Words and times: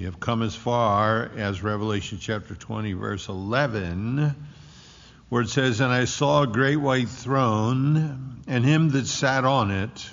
We 0.00 0.06
have 0.06 0.18
come 0.18 0.40
as 0.40 0.56
far 0.56 1.30
as 1.36 1.62
Revelation 1.62 2.16
chapter 2.18 2.54
20, 2.54 2.94
verse 2.94 3.28
11, 3.28 4.34
where 5.28 5.42
it 5.42 5.50
says, 5.50 5.80
And 5.80 5.92
I 5.92 6.06
saw 6.06 6.40
a 6.40 6.46
great 6.46 6.78
white 6.78 7.10
throne, 7.10 8.40
and 8.46 8.64
him 8.64 8.88
that 8.92 9.06
sat 9.06 9.44
on 9.44 9.70
it, 9.70 10.10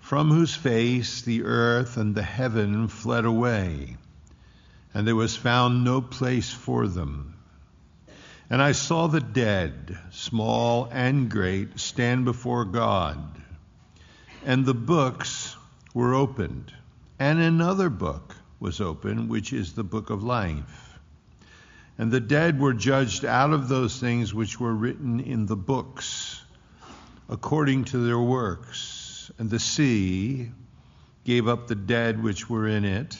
from 0.00 0.28
whose 0.28 0.54
face 0.54 1.22
the 1.22 1.44
earth 1.44 1.96
and 1.96 2.14
the 2.14 2.22
heaven 2.22 2.88
fled 2.88 3.24
away, 3.24 3.96
and 4.92 5.06
there 5.06 5.16
was 5.16 5.34
found 5.34 5.82
no 5.82 6.02
place 6.02 6.50
for 6.50 6.86
them. 6.86 7.36
And 8.50 8.60
I 8.60 8.72
saw 8.72 9.06
the 9.06 9.22
dead, 9.22 9.98
small 10.10 10.90
and 10.92 11.30
great, 11.30 11.80
stand 11.80 12.26
before 12.26 12.66
God, 12.66 13.18
and 14.44 14.66
the 14.66 14.74
books 14.74 15.56
were 15.94 16.12
opened, 16.12 16.70
and 17.18 17.40
another 17.40 17.88
book 17.88 18.36
was 18.60 18.80
open, 18.80 19.28
which 19.28 19.52
is 19.52 19.72
the 19.72 19.82
book 19.82 20.10
of 20.10 20.22
life. 20.22 20.98
And 21.98 22.12
the 22.12 22.20
dead 22.20 22.60
were 22.60 22.74
judged 22.74 23.24
out 23.24 23.52
of 23.52 23.68
those 23.68 23.98
things 23.98 24.32
which 24.32 24.60
were 24.60 24.74
written 24.74 25.20
in 25.20 25.46
the 25.46 25.56
books, 25.56 26.40
according 27.28 27.84
to 27.86 27.98
their 27.98 28.18
works. 28.18 29.30
And 29.38 29.50
the 29.50 29.58
sea 29.58 30.50
gave 31.24 31.48
up 31.48 31.66
the 31.66 31.74
dead 31.74 32.22
which 32.22 32.48
were 32.48 32.68
in 32.68 32.84
it. 32.84 33.18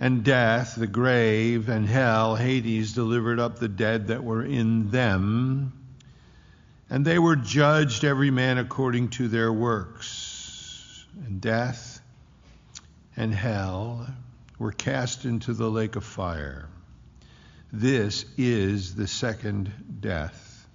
And 0.00 0.24
death, 0.24 0.74
the 0.76 0.86
grave, 0.86 1.68
and 1.68 1.86
hell, 1.86 2.34
Hades, 2.36 2.92
delivered 2.92 3.38
up 3.38 3.58
the 3.58 3.68
dead 3.68 4.08
that 4.08 4.24
were 4.24 4.44
in 4.44 4.90
them. 4.90 5.72
And 6.90 7.04
they 7.04 7.18
were 7.18 7.36
judged, 7.36 8.04
every 8.04 8.30
man 8.30 8.58
according 8.58 9.10
to 9.10 9.28
their 9.28 9.52
works. 9.52 11.06
And 11.26 11.40
death, 11.40 11.93
and 13.16 13.34
hell 13.34 14.06
were 14.58 14.72
cast 14.72 15.24
into 15.24 15.52
the 15.52 15.70
lake 15.70 15.96
of 15.96 16.04
fire. 16.04 16.68
This 17.72 18.24
is 18.36 18.94
the 18.94 19.06
second 19.06 19.72
death. 20.00 20.66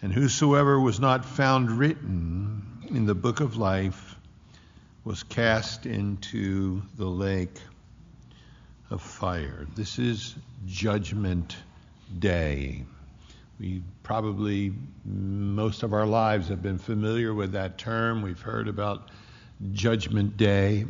And 0.00 0.12
whosoever 0.12 0.80
was 0.80 1.00
not 1.00 1.24
found 1.24 1.70
written 1.70 2.62
in 2.90 3.06
the 3.06 3.14
book 3.14 3.40
of 3.40 3.56
life 3.56 4.16
was 5.04 5.22
cast 5.22 5.86
into 5.86 6.82
the 6.96 7.06
lake 7.06 7.58
of 8.90 9.02
fire. 9.02 9.66
This 9.74 9.98
is 9.98 10.34
Judgment 10.66 11.56
Day. 12.18 12.84
We 13.60 13.82
probably, 14.02 14.72
most 15.04 15.82
of 15.82 15.92
our 15.92 16.06
lives, 16.06 16.48
have 16.48 16.62
been 16.62 16.78
familiar 16.78 17.34
with 17.34 17.52
that 17.52 17.76
term. 17.76 18.22
We've 18.22 18.40
heard 18.40 18.68
about 18.68 19.10
Judgment 19.72 20.36
Day. 20.36 20.86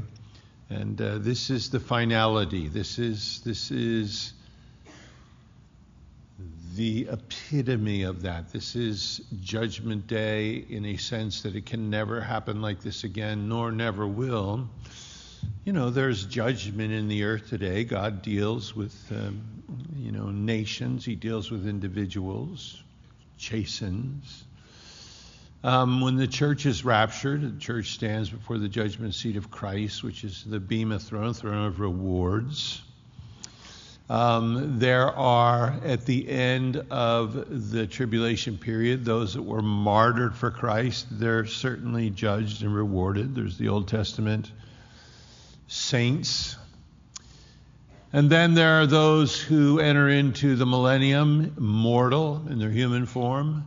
And 0.71 1.01
uh, 1.01 1.19
this 1.19 1.51
is 1.51 1.71
the 1.71 1.81
finality. 1.81 2.69
This 2.69 2.99
is, 2.99 3.41
this 3.45 3.71
is 3.71 4.35
the 6.75 7.09
epitome 7.11 8.03
of 8.03 8.23
that. 8.23 8.53
This 8.53 8.77
is 8.77 9.23
Judgment 9.41 10.07
Day 10.07 10.65
in 10.69 10.85
a 10.85 10.97
sense 10.97 11.43
that 11.43 11.57
it 11.57 11.67
can 11.67 11.91
never 11.91 12.21
happen 12.21 12.61
like 12.61 12.83
this 12.83 13.05
again, 13.05 13.49
nor 13.49 13.73
never 13.73 14.07
will. 14.07 14.69
You 15.65 15.73
know, 15.73 15.91
there's 15.91 16.25
judgment 16.27 16.93
in 16.93 17.09
the 17.09 17.25
earth 17.25 17.49
today. 17.49 17.85
God 17.85 18.23
deals 18.23 18.77
with, 18.77 18.95
um, 19.11 19.43
you 19.97 20.13
know, 20.13 20.31
nations, 20.31 21.05
He 21.05 21.15
deals 21.15 21.51
with 21.51 21.67
individuals, 21.67 22.83
chastens. 23.39 24.45
Um, 25.65 26.01
when 26.01 26.15
the 26.17 26.29
church 26.29 26.67
is 26.67 26.85
raptured, 26.85 27.43
the 27.43 27.61
church 27.61 27.91
stands 27.91 28.31
before 28.31 28.59
the 28.59 28.69
judgment 28.69 29.15
seat 29.15 29.37
of 29.37 29.51
Christ, 29.51 30.05
which 30.05 30.23
is 30.23 30.45
the 30.45 30.61
Bema 30.61 31.01
throne, 31.01 31.35
throne 31.35 31.67
of 31.67 31.81
rewards. 31.81 32.81
Um, 34.09 34.79
there 34.79 35.11
are, 35.11 35.75
at 35.85 36.07
the 36.07 36.29
end 36.29 36.77
of 36.91 37.73
the 37.73 37.87
tribulation 37.87 38.57
period, 38.57 39.05
those 39.05 39.35
that 39.35 39.43
were 39.43 39.61
martyred 39.61 40.35
for 40.37 40.51
Christ. 40.51 41.07
They're 41.11 41.45
certainly 41.45 42.09
judged 42.09 42.63
and 42.63 42.75
rewarded. 42.75 43.35
There's 43.35 43.59
the 43.59 43.69
Old 43.69 43.89
Testament 43.89 44.51
saints. 45.67 46.57
And 48.13 48.31
then 48.31 48.55
there 48.55 48.81
are 48.81 48.87
those 48.87 49.39
who 49.39 49.81
enter 49.81 50.09
into 50.09 50.55
the 50.57 50.65
millennium, 50.65 51.55
mortal 51.59 52.47
in 52.49 52.59
their 52.59 52.71
human 52.71 53.05
form. 53.05 53.67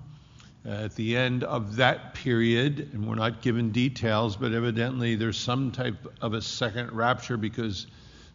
Uh, 0.64 0.70
at 0.70 0.96
the 0.96 1.18
end 1.18 1.44
of 1.44 1.78
that 1.78 2.14
period, 2.14 2.90
and 2.94 3.08
we're 3.08 3.16
not 3.16 3.42
given 3.42 3.72
details, 3.72 4.36
but 4.36 4.52
evidently 4.52 5.16
there's 5.16 5.38
some 5.38 5.72
type 5.72 5.96
of 6.22 6.36
a 6.36 6.42
second 6.42 6.92
rapture 6.92 7.36
because 7.36 7.88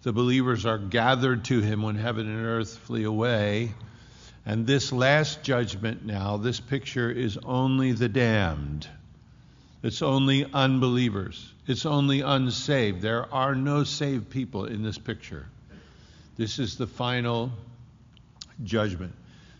the 0.02 0.12
believers 0.12 0.66
are 0.66 0.78
gathered 0.78 1.44
to 1.44 1.60
him 1.60 1.82
when 1.82 1.94
heaven 1.94 2.28
and 2.28 2.44
earth 2.44 2.78
flee 2.78 3.04
away. 3.04 3.72
And 4.44 4.66
this 4.66 4.92
last 4.92 5.44
judgment 5.44 6.04
now, 6.04 6.36
this 6.36 6.58
picture 6.58 7.10
is 7.10 7.38
only 7.44 7.92
the 7.92 8.08
damned. 8.08 8.88
It's 9.84 10.02
only 10.02 10.44
unbelievers. 10.52 11.52
It's 11.68 11.86
only 11.86 12.22
unsaved. 12.22 13.02
There 13.02 13.32
are 13.32 13.54
no 13.54 13.84
saved 13.84 14.30
people 14.30 14.64
in 14.64 14.82
this 14.82 14.98
picture. 14.98 15.46
This 16.36 16.58
is 16.58 16.76
the 16.76 16.88
final 16.88 17.52
judgment. 18.64 19.12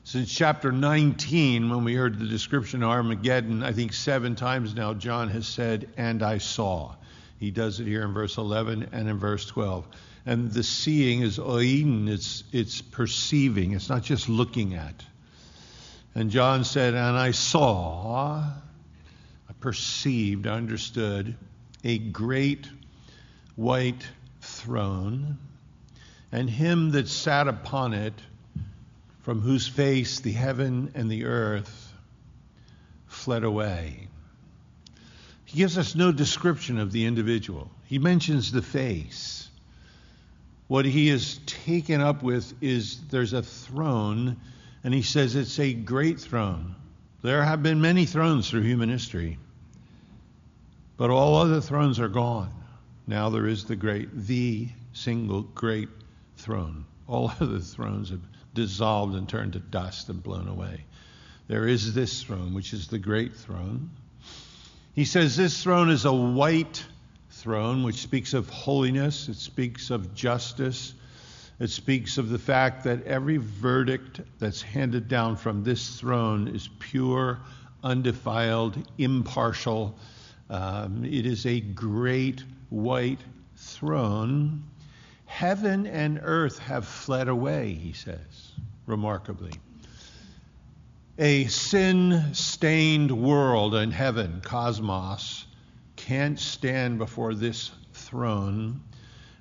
Since 0.06 0.32
chapter 0.32 0.70
19, 0.70 1.68
when 1.68 1.82
we 1.82 1.96
heard 1.96 2.20
the 2.20 2.28
description 2.28 2.84
of 2.84 2.90
Armageddon, 2.90 3.64
I 3.64 3.72
think 3.72 3.92
seven 3.92 4.36
times 4.36 4.72
now 4.72 4.94
John 4.94 5.30
has 5.30 5.48
said, 5.48 5.88
And 5.96 6.22
I 6.22 6.38
saw. 6.38 6.94
He 7.40 7.50
does 7.50 7.80
it 7.80 7.88
here 7.88 8.04
in 8.04 8.14
verse 8.14 8.36
11 8.36 8.90
and 8.92 9.08
in 9.08 9.18
verse 9.18 9.44
12. 9.46 9.84
And 10.24 10.52
the 10.52 10.62
seeing 10.62 11.22
is 11.22 11.40
oin, 11.40 12.06
it's, 12.08 12.44
it's 12.52 12.80
perceiving, 12.82 13.72
it's 13.72 13.88
not 13.88 14.04
just 14.04 14.28
looking 14.28 14.74
at. 14.74 14.94
And 16.14 16.30
John 16.30 16.62
said, 16.62 16.94
And 16.94 17.16
I 17.16 17.32
saw, 17.32 18.44
I 18.44 19.52
perceived, 19.58 20.46
I 20.46 20.54
understood 20.54 21.34
a 21.82 21.98
great 21.98 22.68
white 23.56 24.06
throne, 24.40 25.38
and 26.30 26.48
him 26.48 26.92
that 26.92 27.08
sat 27.08 27.48
upon 27.48 27.92
it 27.92 28.14
from 29.26 29.40
whose 29.40 29.66
face 29.66 30.20
the 30.20 30.30
heaven 30.30 30.92
and 30.94 31.10
the 31.10 31.24
earth 31.24 31.92
fled 33.08 33.42
away. 33.42 34.06
He 35.46 35.58
gives 35.58 35.76
us 35.76 35.96
no 35.96 36.12
description 36.12 36.78
of 36.78 36.92
the 36.92 37.06
individual. 37.06 37.68
He 37.86 37.98
mentions 37.98 38.52
the 38.52 38.62
face. 38.62 39.48
What 40.68 40.84
he 40.84 41.08
is 41.08 41.40
taken 41.44 42.00
up 42.00 42.22
with 42.22 42.54
is 42.62 43.00
there's 43.10 43.32
a 43.32 43.42
throne, 43.42 44.36
and 44.84 44.94
he 44.94 45.02
says 45.02 45.34
it's 45.34 45.58
a 45.58 45.74
great 45.74 46.20
throne. 46.20 46.76
There 47.22 47.42
have 47.42 47.64
been 47.64 47.80
many 47.80 48.06
thrones 48.06 48.48
through 48.48 48.62
human 48.62 48.90
history, 48.90 49.38
but 50.96 51.10
all 51.10 51.34
other 51.34 51.60
thrones 51.60 51.98
are 51.98 52.06
gone. 52.06 52.52
Now 53.08 53.30
there 53.30 53.48
is 53.48 53.64
the 53.64 53.74
great, 53.74 54.08
the 54.16 54.68
single 54.92 55.42
great 55.42 55.88
throne. 56.36 56.84
All 57.08 57.32
other 57.40 57.58
thrones 57.58 58.10
have 58.10 58.22
dissolved 58.56 59.14
and 59.14 59.28
turned 59.28 59.52
to 59.52 59.60
dust 59.60 60.08
and 60.08 60.20
blown 60.20 60.48
away. 60.48 60.84
There 61.46 61.68
is 61.68 61.94
this 61.94 62.24
throne, 62.24 62.54
which 62.54 62.72
is 62.72 62.88
the 62.88 62.98
great 62.98 63.36
throne. 63.36 63.90
He 64.94 65.04
says 65.04 65.36
this 65.36 65.62
throne 65.62 65.90
is 65.90 66.04
a 66.04 66.12
white 66.12 66.84
throne, 67.30 67.84
which 67.84 68.02
speaks 68.02 68.34
of 68.34 68.48
holiness, 68.48 69.28
it 69.28 69.36
speaks 69.36 69.90
of 69.90 70.14
justice, 70.14 70.94
it 71.60 71.70
speaks 71.70 72.18
of 72.18 72.28
the 72.28 72.38
fact 72.38 72.84
that 72.84 73.04
every 73.04 73.36
verdict 73.36 74.20
that's 74.38 74.60
handed 74.60 75.06
down 75.08 75.36
from 75.36 75.62
this 75.62 76.00
throne 76.00 76.48
is 76.48 76.68
pure, 76.80 77.38
undefiled, 77.84 78.76
impartial. 78.98 79.96
Um, 80.50 81.04
it 81.04 81.26
is 81.26 81.46
a 81.46 81.60
great 81.60 82.42
white 82.68 83.20
throne. 83.56 84.64
Heaven 85.26 85.86
and 85.86 86.18
earth 86.22 86.58
have 86.60 86.86
fled 86.86 87.28
away, 87.28 87.74
he 87.74 87.92
says 87.92 88.52
remarkably. 88.86 89.52
A 91.18 91.46
sin 91.46 92.34
stained 92.34 93.10
world 93.10 93.74
and 93.74 93.92
heaven, 93.92 94.40
cosmos, 94.42 95.46
can't 95.96 96.38
stand 96.38 96.98
before 96.98 97.34
this 97.34 97.70
throne, 97.92 98.80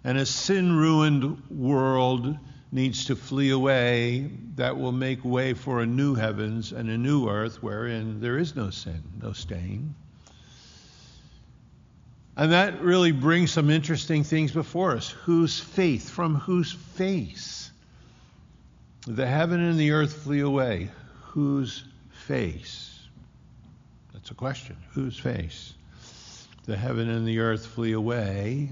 and 0.04 0.18
a 0.18 0.26
sin 0.26 0.74
ruined 0.74 1.42
world 1.50 2.38
needs 2.72 3.06
to 3.06 3.16
flee 3.16 3.52
away 3.52 4.32
that 4.56 4.78
will 4.78 4.92
make 4.92 5.24
way 5.24 5.54
for 5.54 5.82
a 5.82 5.86
new 5.86 6.16
heavens 6.16 6.72
and 6.72 6.90
a 6.90 6.98
new 6.98 7.30
earth 7.30 7.62
wherein 7.62 8.20
there 8.20 8.38
is 8.38 8.56
no 8.56 8.70
sin, 8.70 9.02
no 9.22 9.32
stain. 9.34 9.96
And 12.38 12.52
that 12.52 12.82
really 12.82 13.14
brings 13.14 13.52
some 13.52 13.70
interesting 13.70 14.24
things 14.24 14.52
before 14.52 14.92
us. 14.92 15.10
Whose 15.10 15.60
faith? 15.60 16.10
From 16.10 16.36
whose 16.36 16.72
face? 16.72 17.72
The 19.08 19.26
heaven 19.26 19.62
and 19.62 19.80
the 19.80 19.92
earth 19.92 20.14
flee 20.24 20.42
away. 20.42 20.90
Whose 21.28 21.86
face? 22.10 23.00
That's 24.14 24.32
a 24.32 24.34
question. 24.34 24.76
Whose 24.92 25.18
face? 25.18 25.74
The 26.66 26.76
heaven 26.76 27.10
and 27.10 27.28
the 27.28 27.40
earth 27.40 27.66
flee 27.68 27.94
away, 27.94 28.72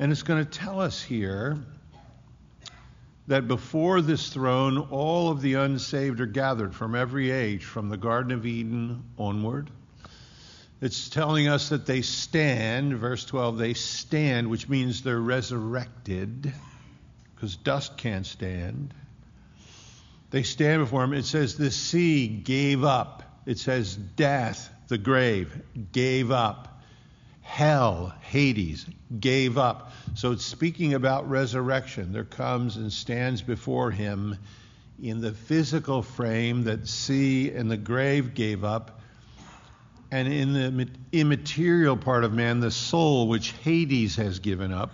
And 0.00 0.10
it's 0.10 0.22
going 0.22 0.44
to 0.44 0.50
tell 0.50 0.80
us 0.80 1.00
here 1.02 1.58
that 3.28 3.46
before 3.46 4.00
this 4.00 4.30
throne, 4.30 4.78
all 4.78 5.30
of 5.30 5.40
the 5.40 5.54
unsaved 5.54 6.20
are 6.20 6.26
gathered 6.26 6.74
from 6.74 6.94
every 6.94 7.30
age, 7.30 7.64
from 7.64 7.88
the 7.88 7.96
Garden 7.96 8.32
of 8.32 8.44
Eden 8.44 9.04
onward. 9.18 9.70
It's 10.80 11.08
telling 11.08 11.48
us 11.48 11.70
that 11.70 11.86
they 11.86 12.02
stand, 12.02 12.94
verse 12.94 13.24
12, 13.24 13.58
they 13.58 13.74
stand, 13.74 14.48
which 14.48 14.68
means 14.68 15.02
they're 15.02 15.18
resurrected, 15.18 16.52
because 17.34 17.56
dust 17.56 17.96
can't 17.96 18.26
stand. 18.26 18.94
They 20.30 20.42
stand 20.42 20.82
before 20.82 21.04
him. 21.04 21.14
It 21.14 21.24
says 21.24 21.56
the 21.56 21.70
sea 21.70 22.28
gave 22.28 22.84
up. 22.84 23.22
It 23.46 23.58
says 23.58 23.96
death, 23.96 24.70
the 24.88 24.98
grave, 24.98 25.62
gave 25.92 26.30
up 26.30 26.68
hell, 27.48 28.12
Hades, 28.20 28.84
gave 29.18 29.56
up. 29.56 29.90
So 30.14 30.32
it's 30.32 30.44
speaking 30.44 30.92
about 30.92 31.30
resurrection. 31.30 32.12
There 32.12 32.24
comes 32.24 32.76
and 32.76 32.92
stands 32.92 33.40
before 33.40 33.90
him 33.90 34.36
in 35.02 35.22
the 35.22 35.32
physical 35.32 36.02
frame 36.02 36.64
that 36.64 36.86
sea 36.86 37.50
and 37.50 37.70
the 37.70 37.78
grave 37.78 38.34
gave 38.34 38.64
up, 38.64 38.97
and 40.10 40.28
in 40.28 40.52
the 40.52 40.88
immaterial 41.12 41.96
part 41.96 42.24
of 42.24 42.32
man, 42.32 42.60
the 42.60 42.70
soul, 42.70 43.28
which 43.28 43.52
Hades 43.52 44.16
has 44.16 44.38
given 44.38 44.72
up. 44.72 44.90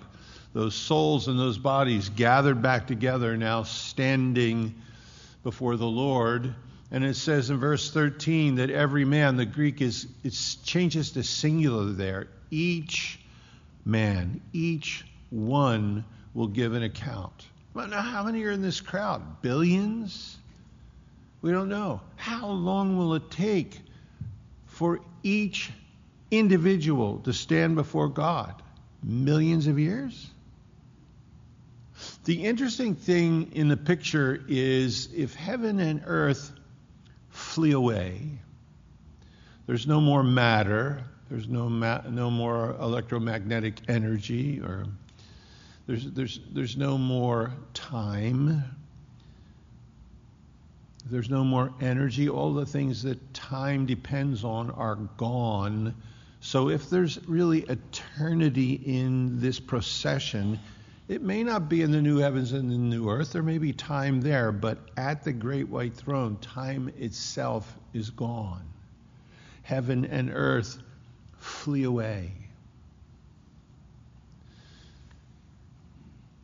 Those 0.52 0.74
souls 0.74 1.28
and 1.28 1.38
those 1.38 1.58
bodies 1.58 2.08
gathered 2.08 2.62
back 2.62 2.86
together, 2.86 3.36
now 3.36 3.64
standing 3.64 4.74
before 5.42 5.76
the 5.76 5.86
Lord. 5.86 6.54
And 6.90 7.04
it 7.04 7.16
says 7.16 7.50
in 7.50 7.58
verse 7.58 7.90
13 7.90 8.56
that 8.56 8.70
every 8.70 9.04
man, 9.04 9.36
the 9.36 9.46
Greek 9.46 9.80
is, 9.80 10.06
it 10.22 10.36
changes 10.64 11.12
to 11.12 11.22
singular 11.22 11.86
there 11.86 12.28
each 12.50 13.18
man, 13.84 14.40
each 14.52 15.04
one 15.30 16.04
will 16.34 16.46
give 16.46 16.74
an 16.74 16.84
account. 16.84 17.46
Now, 17.74 18.00
how 18.00 18.22
many 18.22 18.44
are 18.44 18.52
in 18.52 18.62
this 18.62 18.80
crowd? 18.80 19.42
Billions? 19.42 20.38
We 21.42 21.50
don't 21.50 21.68
know. 21.68 22.00
How 22.16 22.46
long 22.46 22.96
will 22.96 23.14
it 23.14 23.30
take 23.30 23.80
for 24.74 25.00
each 25.22 25.70
individual 26.32 27.18
to 27.20 27.32
stand 27.32 27.76
before 27.76 28.08
God? 28.08 28.60
Millions 29.02 29.68
of 29.68 29.78
years? 29.78 30.30
The 32.24 32.44
interesting 32.44 32.96
thing 32.96 33.52
in 33.52 33.68
the 33.68 33.76
picture 33.76 34.44
is 34.48 35.10
if 35.14 35.34
heaven 35.34 35.78
and 35.78 36.02
earth 36.04 36.52
flee 37.28 37.70
away, 37.70 38.20
there's 39.66 39.86
no 39.86 40.00
more 40.00 40.24
matter, 40.24 41.04
there's 41.30 41.48
no, 41.48 41.68
ma- 41.68 42.02
no 42.08 42.28
more 42.30 42.76
electromagnetic 42.80 43.76
energy, 43.86 44.60
or 44.60 44.86
there's, 45.86 46.10
there's, 46.10 46.40
there's 46.52 46.76
no 46.76 46.98
more 46.98 47.52
time. 47.74 48.64
There's 51.06 51.28
no 51.28 51.44
more 51.44 51.72
energy. 51.80 52.28
All 52.28 52.54
the 52.54 52.66
things 52.66 53.02
that 53.02 53.34
time 53.34 53.86
depends 53.86 54.42
on 54.42 54.70
are 54.70 54.96
gone. 54.96 55.94
So 56.40 56.70
if 56.70 56.88
there's 56.88 57.18
really 57.28 57.60
eternity 57.60 58.72
in 58.72 59.40
this 59.40 59.60
procession, 59.60 60.58
it 61.06 61.20
may 61.20 61.42
not 61.42 61.68
be 61.68 61.82
in 61.82 61.90
the 61.90 62.00
new 62.00 62.18
heavens 62.18 62.52
and 62.52 62.70
the 62.70 62.78
new 62.78 63.10
earth. 63.10 63.32
There 63.32 63.42
may 63.42 63.58
be 63.58 63.74
time 63.74 64.22
there, 64.22 64.50
but 64.50 64.78
at 64.96 65.24
the 65.24 65.32
great 65.32 65.68
white 65.68 65.94
throne, 65.94 66.38
time 66.38 66.90
itself 66.96 67.76
is 67.92 68.08
gone. 68.08 68.66
Heaven 69.62 70.06
and 70.06 70.30
earth 70.32 70.78
flee 71.38 71.82
away. 71.82 72.32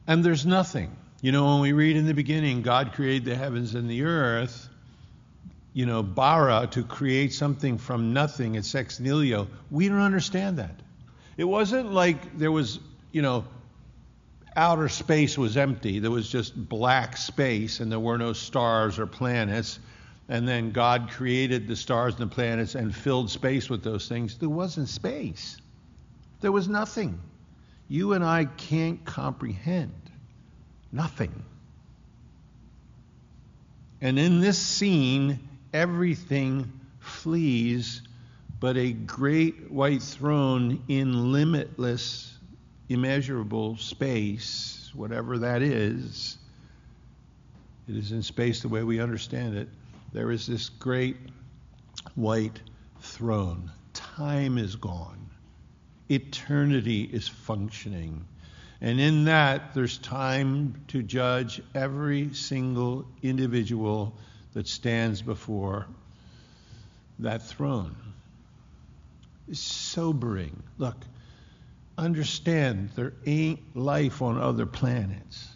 And 0.07 0.23
there's 0.23 0.45
nothing. 0.45 0.95
You 1.21 1.33
know, 1.33 1.53
when 1.53 1.61
we 1.61 1.73
read 1.73 1.97
in 1.97 2.07
the 2.07 2.15
beginning, 2.15 2.63
God 2.63 2.93
created 2.93 3.25
the 3.27 3.35
heavens 3.35 3.75
and 3.75 3.91
the 3.91 4.05
earth, 4.05 4.69
you 5.73 5.87
know, 5.87 6.03
bara, 6.03 6.69
to 6.73 6.83
create 6.83 7.33
something 7.33 7.79
from 7.79 8.13
nothing, 8.13 8.55
it's 8.55 8.75
ex 8.75 8.99
nihilo. 9.01 9.49
We 9.71 9.89
don't 9.89 10.01
understand 10.01 10.59
that. 10.59 10.81
It 11.37 11.45
wasn't 11.45 11.93
like 11.93 12.39
there 12.39 12.51
was, 12.51 12.81
you 13.13 13.23
know, 13.23 13.45
outer 14.57 14.89
space 14.89 15.39
was 15.39 15.57
empty. 15.57 15.99
There 15.99 16.11
was 16.11 16.29
just 16.29 16.57
black 16.57 17.17
space 17.17 17.81
and 17.81 17.93
there 17.93 18.01
were 18.01 18.19
no 18.19 18.33
stars 18.33 18.99
or 18.99 19.07
planets 19.07 19.79
and 20.31 20.47
then 20.47 20.71
God 20.71 21.11
created 21.11 21.67
the 21.67 21.75
stars 21.75 22.15
and 22.15 22.31
the 22.31 22.35
planets 22.35 22.77
and 22.77 22.95
filled 22.95 23.31
space 23.31 23.69
with 23.69 23.83
those 23.83 24.09
things, 24.09 24.39
there 24.39 24.49
wasn't 24.49 24.89
space. 24.89 25.57
There 26.41 26.53
was 26.53 26.69
nothing. 26.69 27.21
You 27.89 28.13
and 28.13 28.25
I 28.25 28.45
can't 28.45 29.05
comprehend. 29.05 30.10
Nothing. 30.93 31.45
And 34.01 34.19
in 34.19 34.41
this 34.41 34.59
scene, 34.59 35.39
everything 35.73 36.73
flees, 37.01 38.03
but 38.59 38.77
a 38.77 38.93
great 38.93 39.71
white 39.71 40.03
throne 40.03 40.83
in 40.89 41.33
limitless, 41.33 42.39
immeasurable 42.89 43.77
space, 43.77 44.91
whatever 44.95 45.39
that 45.39 45.63
is, 45.63 46.39
it 47.89 47.97
is 47.97 48.13
in 48.13 48.23
space 48.23 48.63
the 48.63 48.69
way 48.69 48.83
we 48.83 49.01
understand 49.01 49.57
it, 49.57 49.69
there 50.13 50.31
is 50.31 50.47
this 50.47 50.69
great 50.69 51.17
white 52.15 52.61
throne. 53.01 53.71
Time 53.93 54.59
is 54.59 54.77
gone, 54.77 55.29
eternity 56.09 57.05
is 57.13 57.29
functioning. 57.29 58.25
And 58.81 58.99
in 58.99 59.25
that, 59.25 59.75
there's 59.75 59.99
time 59.99 60.82
to 60.88 61.03
judge 61.03 61.61
every 61.75 62.32
single 62.32 63.06
individual 63.23 64.15
that 64.55 64.67
stands 64.67 65.21
before 65.21 65.87
that 67.19 67.43
throne. 67.43 67.94
It's 69.49 69.61
sobering. 69.61 70.62
Look, 70.79 70.97
understand 71.99 72.91
there 72.97 73.12
ain't 73.27 73.77
life 73.77 74.23
on 74.23 74.38
other 74.38 74.65
planets 74.65 75.49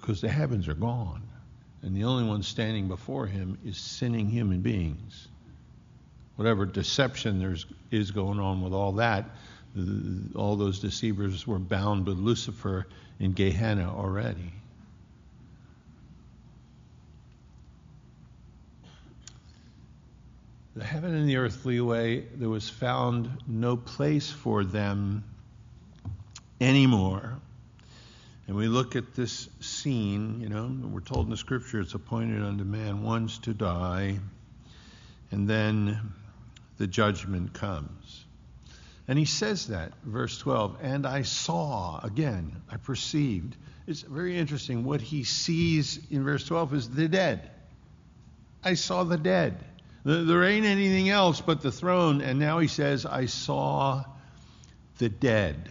because 0.00 0.20
the 0.20 0.28
heavens 0.28 0.68
are 0.68 0.74
gone 0.74 1.22
and 1.82 1.96
the 1.96 2.04
only 2.04 2.24
one 2.24 2.42
standing 2.42 2.86
before 2.86 3.26
him 3.26 3.58
is 3.64 3.76
sinning 3.76 4.28
human 4.28 4.60
beings. 4.60 5.28
Whatever 6.36 6.64
deception 6.64 7.40
there 7.40 7.56
is 7.90 8.10
going 8.12 8.38
on 8.38 8.62
with 8.62 8.72
all 8.72 8.92
that, 8.92 9.30
all 10.34 10.56
those 10.56 10.80
deceivers 10.80 11.46
were 11.46 11.58
bound 11.58 12.06
with 12.06 12.18
Lucifer 12.18 12.86
in 13.18 13.32
Gehenna 13.32 13.94
already. 13.94 14.52
The 20.74 20.84
heaven 20.84 21.14
and 21.14 21.28
the 21.28 21.36
earth 21.36 21.56
flee 21.56 21.76
away. 21.76 22.20
There 22.34 22.48
was 22.48 22.68
found 22.68 23.30
no 23.46 23.76
place 23.76 24.30
for 24.30 24.64
them 24.64 25.24
anymore. 26.60 27.38
And 28.46 28.56
we 28.56 28.68
look 28.68 28.96
at 28.96 29.14
this 29.14 29.48
scene, 29.60 30.40
you 30.40 30.48
know, 30.48 30.74
we're 30.90 31.00
told 31.00 31.26
in 31.26 31.30
the 31.30 31.36
scripture 31.36 31.80
it's 31.80 31.94
appointed 31.94 32.42
unto 32.42 32.64
man 32.64 33.02
once 33.02 33.38
to 33.40 33.54
die, 33.54 34.18
and 35.30 35.48
then 35.48 36.12
the 36.78 36.86
judgment 36.86 37.52
comes. 37.52 38.24
And 39.12 39.18
he 39.18 39.26
says 39.26 39.66
that, 39.66 39.92
verse 40.04 40.38
12, 40.38 40.78
and 40.80 41.06
I 41.06 41.20
saw, 41.20 42.00
again, 42.02 42.62
I 42.70 42.78
perceived. 42.78 43.54
It's 43.86 44.00
very 44.00 44.38
interesting. 44.38 44.84
What 44.84 45.02
he 45.02 45.24
sees 45.24 46.00
in 46.10 46.24
verse 46.24 46.46
12 46.46 46.72
is 46.72 46.88
the 46.88 47.08
dead. 47.08 47.50
I 48.64 48.72
saw 48.72 49.04
the 49.04 49.18
dead. 49.18 49.62
There 50.06 50.42
ain't 50.44 50.64
anything 50.64 51.10
else 51.10 51.42
but 51.42 51.60
the 51.60 51.70
throne. 51.70 52.22
And 52.22 52.38
now 52.38 52.58
he 52.60 52.68
says, 52.68 53.04
I 53.04 53.26
saw 53.26 54.02
the 54.96 55.10
dead 55.10 55.68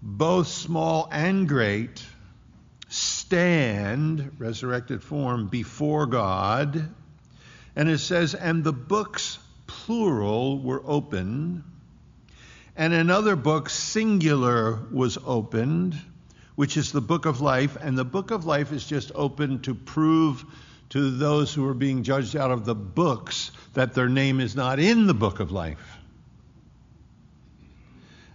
both 0.00 0.46
small 0.46 1.08
and 1.10 1.48
great, 1.48 2.06
stand, 2.88 4.30
resurrected 4.38 5.02
form, 5.02 5.48
before 5.48 6.06
God. 6.06 6.88
And 7.74 7.88
it 7.88 7.98
says, 7.98 8.36
and 8.36 8.62
the 8.62 8.72
books, 8.72 9.40
plural, 9.86 10.58
were 10.58 10.82
opened. 10.84 11.62
And 12.76 12.92
another 12.92 13.36
book, 13.36 13.70
singular, 13.70 14.80
was 14.90 15.16
opened, 15.24 15.96
which 16.56 16.76
is 16.76 16.92
the 16.92 17.00
book 17.00 17.24
of 17.24 17.40
life. 17.40 17.76
And 17.80 17.96
the 17.96 18.04
book 18.04 18.30
of 18.30 18.44
life 18.44 18.72
is 18.72 18.84
just 18.84 19.12
opened 19.14 19.64
to 19.64 19.74
prove 19.74 20.44
to 20.90 21.10
those 21.10 21.54
who 21.54 21.66
are 21.68 21.74
being 21.74 22.02
judged 22.02 22.36
out 22.36 22.50
of 22.50 22.64
the 22.64 22.74
books 22.74 23.50
that 23.74 23.94
their 23.94 24.08
name 24.08 24.40
is 24.40 24.54
not 24.54 24.78
in 24.78 25.06
the 25.06 25.14
book 25.14 25.40
of 25.40 25.50
life 25.50 25.96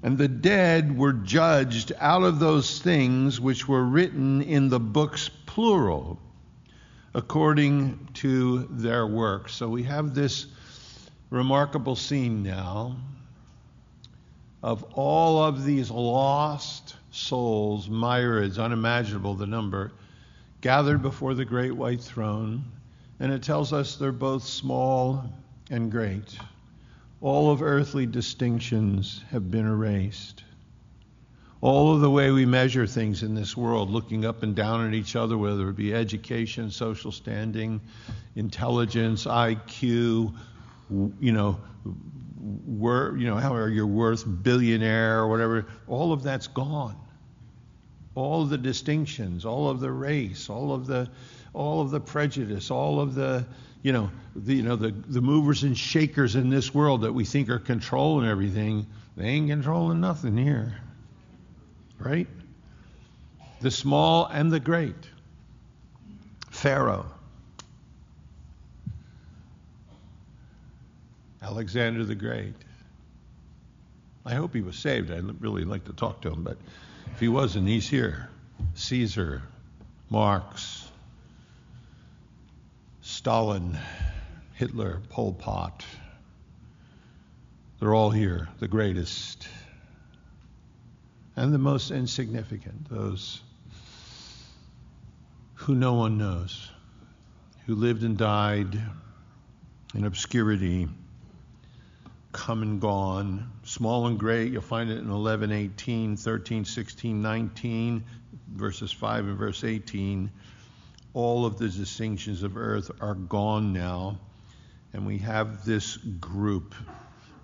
and 0.03 0.17
the 0.17 0.27
dead 0.27 0.97
were 0.97 1.13
judged 1.13 1.91
out 1.99 2.23
of 2.23 2.39
those 2.39 2.79
things 2.79 3.39
which 3.39 3.67
were 3.67 3.83
written 3.83 4.41
in 4.41 4.69
the 4.69 4.79
books, 4.79 5.29
plural, 5.45 6.19
according 7.13 8.09
to 8.15 8.67
their 8.71 9.05
works. 9.05 9.53
So 9.53 9.67
we 9.67 9.83
have 9.83 10.15
this 10.15 10.47
remarkable 11.31 11.95
scene 11.95 12.43
now 12.43 12.95
of 14.61 14.83
all 14.93 15.43
of 15.43 15.63
these 15.63 15.89
lost 15.89 16.95
souls, 17.09 17.89
myriads, 17.89 18.59
unimaginable 18.59 19.33
the 19.33 19.47
number, 19.47 19.91
gathered 20.59 21.01
before 21.01 21.33
the 21.33 21.45
great 21.45 21.71
white 21.71 22.01
throne. 22.01 22.63
And 23.19 23.31
it 23.31 23.41
tells 23.41 23.73
us 23.73 23.95
they're 23.95 24.11
both 24.11 24.43
small 24.43 25.25
and 25.71 25.89
great. 25.91 26.37
All 27.21 27.49
of 27.49 27.61
earthly 27.61 28.05
distinctions 28.05 29.21
have 29.31 29.49
been 29.49 29.65
erased. 29.65 30.43
All 31.61 31.93
of 31.93 32.01
the 32.01 32.09
way 32.09 32.31
we 32.31 32.45
measure 32.45 32.87
things 32.87 33.23
in 33.23 33.35
this 33.35 33.55
world, 33.55 33.89
looking 33.89 34.25
up 34.25 34.43
and 34.43 34.55
down 34.55 34.87
at 34.87 34.93
each 34.93 35.15
other, 35.15 35.37
whether 35.37 35.69
it 35.69 35.75
be 35.75 35.93
education, 35.93 36.71
social 36.71 37.11
standing, 37.11 37.79
intelligence, 38.35 39.25
IQ, 39.25 40.33
you 41.19 41.31
know, 41.31 41.59
wor- 42.65 43.15
you 43.17 43.27
know, 43.27 43.35
how 43.35 43.53
are 43.55 43.69
you 43.69 43.87
worth 43.87 44.25
billionaire 44.43 45.19
or 45.19 45.27
whatever, 45.27 45.65
all 45.87 46.13
of 46.13 46.23
that's 46.23 46.47
gone. 46.47 46.97
All 48.13 48.45
the 48.45 48.57
distinctions, 48.57 49.45
all 49.45 49.69
of 49.69 49.79
the 49.79 49.91
race, 49.91 50.49
all 50.49 50.73
of 50.73 50.85
the 50.85 51.09
all 51.53 51.81
of 51.81 51.91
the 51.91 51.99
prejudice, 51.99 52.71
all 52.71 52.99
of 52.99 53.15
the 53.15 53.45
you 53.83 53.91
know, 53.91 54.11
the, 54.35 54.55
you 54.55 54.63
know 54.63 54.75
the, 54.75 54.91
the 54.91 55.21
movers 55.21 55.63
and 55.63 55.77
shakers 55.77 56.35
in 56.35 56.49
this 56.49 56.73
world 56.73 57.01
that 57.01 57.13
we 57.13 57.25
think 57.25 57.49
are 57.49 57.59
controlling 57.59 58.27
everything, 58.27 58.85
they 59.17 59.25
ain't 59.25 59.49
controlling 59.49 59.99
nothing 59.99 60.37
here. 60.37 60.75
Right? 61.99 62.27
The 63.61 63.71
small 63.71 64.25
and 64.25 64.51
the 64.51 64.59
great. 64.59 64.95
Pharaoh. 66.49 67.05
Alexander 71.41 72.05
the 72.05 72.15
Great. 72.15 72.53
I 74.25 74.35
hope 74.35 74.53
he 74.53 74.61
was 74.61 74.75
saved. 74.75 75.11
I'd 75.11 75.41
really 75.41 75.63
like 75.63 75.85
to 75.85 75.93
talk 75.93 76.21
to 76.21 76.31
him, 76.31 76.43
but 76.43 76.57
if 77.13 77.19
he 77.19 77.27
wasn't, 77.27 77.67
he's 77.67 77.89
here. 77.89 78.29
Caesar, 78.75 79.41
Marx, 80.09 80.87
Stalin, 83.01 83.77
Hitler, 84.53 85.01
Pol 85.09 85.33
Pot. 85.33 85.83
They're 87.79 87.95
all 87.95 88.11
here, 88.11 88.47
the 88.59 88.67
greatest 88.67 89.47
and 91.35 91.53
the 91.53 91.57
most 91.57 91.91
insignificant, 91.91 92.89
those 92.89 93.41
who 95.55 95.75
no 95.75 95.93
one 95.93 96.17
knows, 96.17 96.69
who 97.65 97.75
lived 97.75 98.03
and 98.03 98.17
died 98.17 98.79
in 99.95 100.05
obscurity 100.05 100.87
come 102.31 102.61
and 102.61 102.79
gone, 102.81 103.51
small 103.63 104.07
and 104.07 104.17
great. 104.17 104.51
You'll 104.51 104.61
find 104.61 104.89
it 104.89 104.97
in 104.99 105.09
11, 105.09 105.51
18, 105.51 106.17
13, 106.17 106.65
16, 106.65 107.21
19, 107.21 108.03
verses 108.53 108.91
5 108.91 109.27
and 109.27 109.37
verse 109.37 109.63
18. 109.63 110.31
All 111.13 111.45
of 111.45 111.57
the 111.57 111.67
distinctions 111.67 112.43
of 112.43 112.57
earth 112.57 112.91
are 113.01 113.15
gone 113.15 113.73
now, 113.73 114.17
and 114.93 115.05
we 115.05 115.17
have 115.19 115.65
this 115.65 115.97
group. 115.97 116.73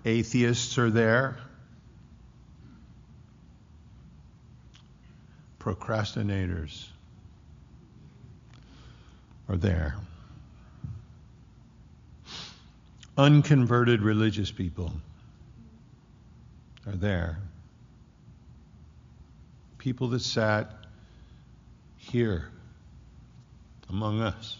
Atheists 0.04 0.78
are 0.78 0.90
there, 0.90 1.38
procrastinators 5.58 6.86
are 9.48 9.56
there 9.56 9.96
unconverted 13.18 14.00
religious 14.00 14.52
people 14.52 14.92
are 16.86 16.94
there. 16.94 17.38
People 19.78 20.08
that 20.08 20.20
sat 20.20 20.72
here 21.96 22.48
among 23.90 24.20
us 24.20 24.56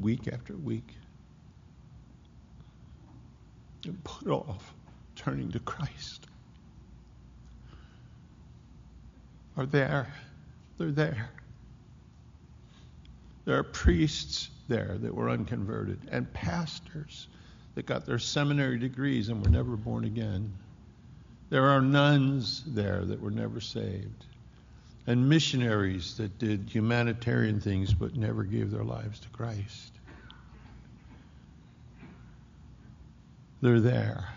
week 0.00 0.26
after 0.32 0.54
week 0.54 0.88
and 3.84 4.02
put 4.02 4.28
off 4.28 4.74
turning 5.14 5.52
to 5.52 5.60
Christ 5.60 6.26
are 9.56 9.66
there. 9.66 10.12
They're 10.78 10.90
there. 10.90 11.30
There 13.44 13.58
are 13.58 13.64
priests 13.64 14.50
there 14.68 14.96
that 14.98 15.14
were 15.14 15.28
unconverted, 15.28 15.98
and 16.10 16.32
pastors 16.32 17.28
that 17.74 17.86
got 17.86 18.06
their 18.06 18.18
seminary 18.18 18.78
degrees 18.78 19.28
and 19.28 19.44
were 19.44 19.50
never 19.50 19.76
born 19.76 20.04
again. 20.04 20.52
There 21.50 21.66
are 21.66 21.80
nuns 21.80 22.62
there 22.66 23.04
that 23.04 23.20
were 23.20 23.30
never 23.30 23.60
saved, 23.60 24.24
and 25.06 25.28
missionaries 25.28 26.16
that 26.18 26.38
did 26.38 26.70
humanitarian 26.70 27.60
things 27.60 27.92
but 27.92 28.16
never 28.16 28.44
gave 28.44 28.70
their 28.70 28.84
lives 28.84 29.20
to 29.20 29.28
Christ. 29.30 29.92
They're 33.60 33.80
there. 33.80 34.28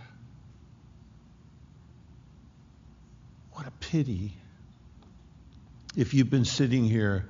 What 3.53 3.67
a 3.67 3.71
pity 3.71 4.33
if 5.95 6.13
you've 6.13 6.29
been 6.29 6.45
sitting 6.45 6.83
here 6.83 7.25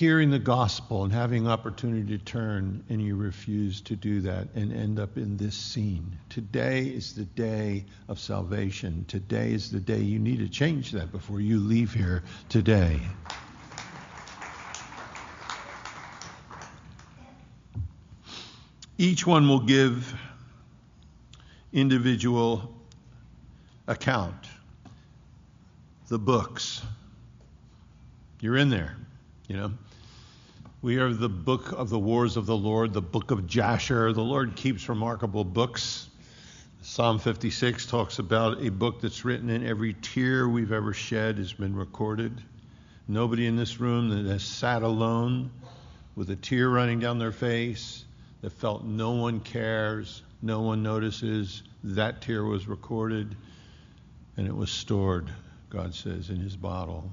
hearing 0.00 0.30
the 0.30 0.38
gospel 0.38 1.04
and 1.04 1.12
having 1.12 1.46
opportunity 1.46 2.16
to 2.16 2.24
turn 2.24 2.82
and 2.88 3.02
you 3.02 3.14
refuse 3.14 3.82
to 3.82 3.94
do 3.94 4.22
that 4.22 4.48
and 4.54 4.72
end 4.72 4.98
up 4.98 5.18
in 5.18 5.36
this 5.36 5.54
scene. 5.54 6.10
Today 6.30 6.86
is 6.86 7.14
the 7.14 7.26
day 7.26 7.84
of 8.08 8.18
salvation. 8.18 9.04
Today 9.08 9.52
is 9.52 9.70
the 9.70 9.78
day 9.78 9.98
you 9.98 10.18
need 10.18 10.38
to 10.38 10.48
change 10.48 10.90
that 10.92 11.12
before 11.12 11.38
you 11.38 11.60
leave 11.60 11.92
here 11.92 12.22
today. 12.48 12.98
Each 18.96 19.26
one 19.26 19.46
will 19.48 19.60
give 19.60 20.18
individual 21.74 22.74
account. 23.86 24.46
The 26.08 26.18
books. 26.18 26.80
You're 28.40 28.56
in 28.56 28.70
there, 28.70 28.96
you 29.46 29.58
know. 29.58 29.72
We 30.82 30.96
are 30.96 31.12
the 31.12 31.28
book 31.28 31.72
of 31.72 31.90
the 31.90 31.98
wars 31.98 32.38
of 32.38 32.46
the 32.46 32.56
Lord, 32.56 32.94
the 32.94 33.02
book 33.02 33.30
of 33.32 33.46
Jasher. 33.46 34.14
The 34.14 34.22
Lord 34.22 34.56
keeps 34.56 34.88
remarkable 34.88 35.44
books. 35.44 36.08
Psalm 36.80 37.18
56 37.18 37.84
talks 37.84 38.18
about 38.18 38.64
a 38.64 38.70
book 38.70 39.02
that's 39.02 39.22
written 39.22 39.50
in 39.50 39.66
every 39.66 39.92
tear 39.92 40.48
we've 40.48 40.72
ever 40.72 40.94
shed 40.94 41.36
has 41.36 41.52
been 41.52 41.76
recorded. 41.76 42.32
Nobody 43.06 43.46
in 43.46 43.56
this 43.56 43.78
room 43.78 44.08
that 44.08 44.30
has 44.30 44.42
sat 44.42 44.82
alone 44.82 45.50
with 46.16 46.30
a 46.30 46.36
tear 46.36 46.70
running 46.70 46.98
down 46.98 47.18
their 47.18 47.30
face, 47.30 48.06
that 48.40 48.52
felt 48.52 48.82
no 48.82 49.10
one 49.10 49.40
cares, 49.40 50.22
no 50.40 50.62
one 50.62 50.82
notices, 50.82 51.62
that 51.84 52.22
tear 52.22 52.42
was 52.42 52.66
recorded 52.66 53.36
and 54.38 54.46
it 54.46 54.56
was 54.56 54.70
stored, 54.70 55.28
God 55.68 55.94
says, 55.94 56.30
in 56.30 56.36
his 56.36 56.56
bottle. 56.56 57.10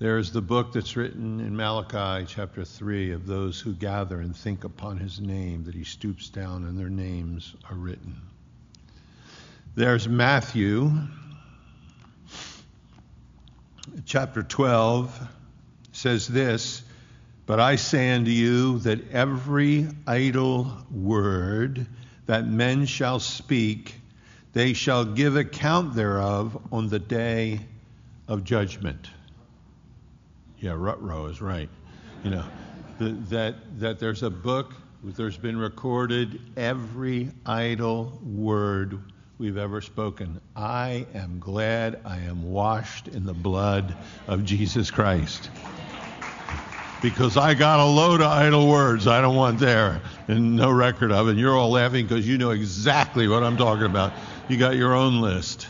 There's 0.00 0.32
the 0.32 0.40
book 0.40 0.72
that's 0.72 0.96
written 0.96 1.40
in 1.40 1.54
Malachi 1.54 2.24
chapter 2.26 2.64
3 2.64 3.12
of 3.12 3.26
those 3.26 3.60
who 3.60 3.74
gather 3.74 4.18
and 4.18 4.34
think 4.34 4.64
upon 4.64 4.96
his 4.96 5.20
name, 5.20 5.64
that 5.64 5.74
he 5.74 5.84
stoops 5.84 6.30
down 6.30 6.64
and 6.64 6.78
their 6.78 6.88
names 6.88 7.54
are 7.68 7.76
written. 7.76 8.16
There's 9.74 10.08
Matthew 10.08 10.90
chapter 14.06 14.42
12 14.42 15.28
says 15.92 16.26
this, 16.26 16.82
but 17.44 17.60
I 17.60 17.76
say 17.76 18.12
unto 18.12 18.30
you 18.30 18.78
that 18.78 19.10
every 19.10 19.86
idle 20.06 20.78
word 20.90 21.86
that 22.24 22.46
men 22.46 22.86
shall 22.86 23.20
speak, 23.20 23.96
they 24.54 24.72
shall 24.72 25.04
give 25.04 25.36
account 25.36 25.94
thereof 25.94 26.56
on 26.72 26.88
the 26.88 26.98
day 26.98 27.60
of 28.28 28.44
judgment. 28.44 29.10
Yeah, 30.60 30.72
Rutrow 30.72 31.30
is 31.30 31.40
right. 31.40 31.70
You 32.22 32.30
know, 32.32 32.44
that, 32.98 33.54
that 33.80 33.98
there's 33.98 34.22
a 34.22 34.28
book, 34.28 34.74
there's 35.02 35.38
been 35.38 35.56
recorded 35.56 36.38
every 36.54 37.30
idle 37.46 38.20
word 38.22 38.98
we've 39.38 39.56
ever 39.56 39.80
spoken. 39.80 40.38
I 40.54 41.06
am 41.14 41.38
glad 41.38 42.00
I 42.04 42.18
am 42.18 42.42
washed 42.42 43.08
in 43.08 43.24
the 43.24 43.32
blood 43.32 43.96
of 44.26 44.44
Jesus 44.44 44.90
Christ. 44.90 45.48
Because 47.00 47.38
I 47.38 47.54
got 47.54 47.80
a 47.80 47.84
load 47.86 48.20
of 48.20 48.26
idle 48.26 48.68
words 48.68 49.06
I 49.06 49.22
don't 49.22 49.36
want 49.36 49.60
there 49.60 50.02
and 50.28 50.56
no 50.56 50.70
record 50.70 51.10
of. 51.10 51.28
And 51.28 51.38
you're 51.38 51.56
all 51.56 51.70
laughing 51.70 52.06
because 52.06 52.28
you 52.28 52.36
know 52.36 52.50
exactly 52.50 53.28
what 53.28 53.42
I'm 53.42 53.56
talking 53.56 53.86
about. 53.86 54.12
You 54.48 54.58
got 54.58 54.76
your 54.76 54.92
own 54.92 55.22
list. 55.22 55.68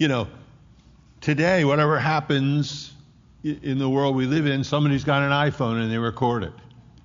You 0.00 0.08
know, 0.08 0.26
today, 1.20 1.62
whatever 1.66 1.98
happens 1.98 2.90
in 3.44 3.78
the 3.78 3.88
world 3.88 4.16
we 4.16 4.24
live 4.24 4.46
in, 4.46 4.64
somebody's 4.64 5.04
got 5.04 5.22
an 5.22 5.30
iPhone 5.30 5.80
and 5.80 5.92
they 5.92 5.98
record 5.98 6.42
it. 6.42 6.54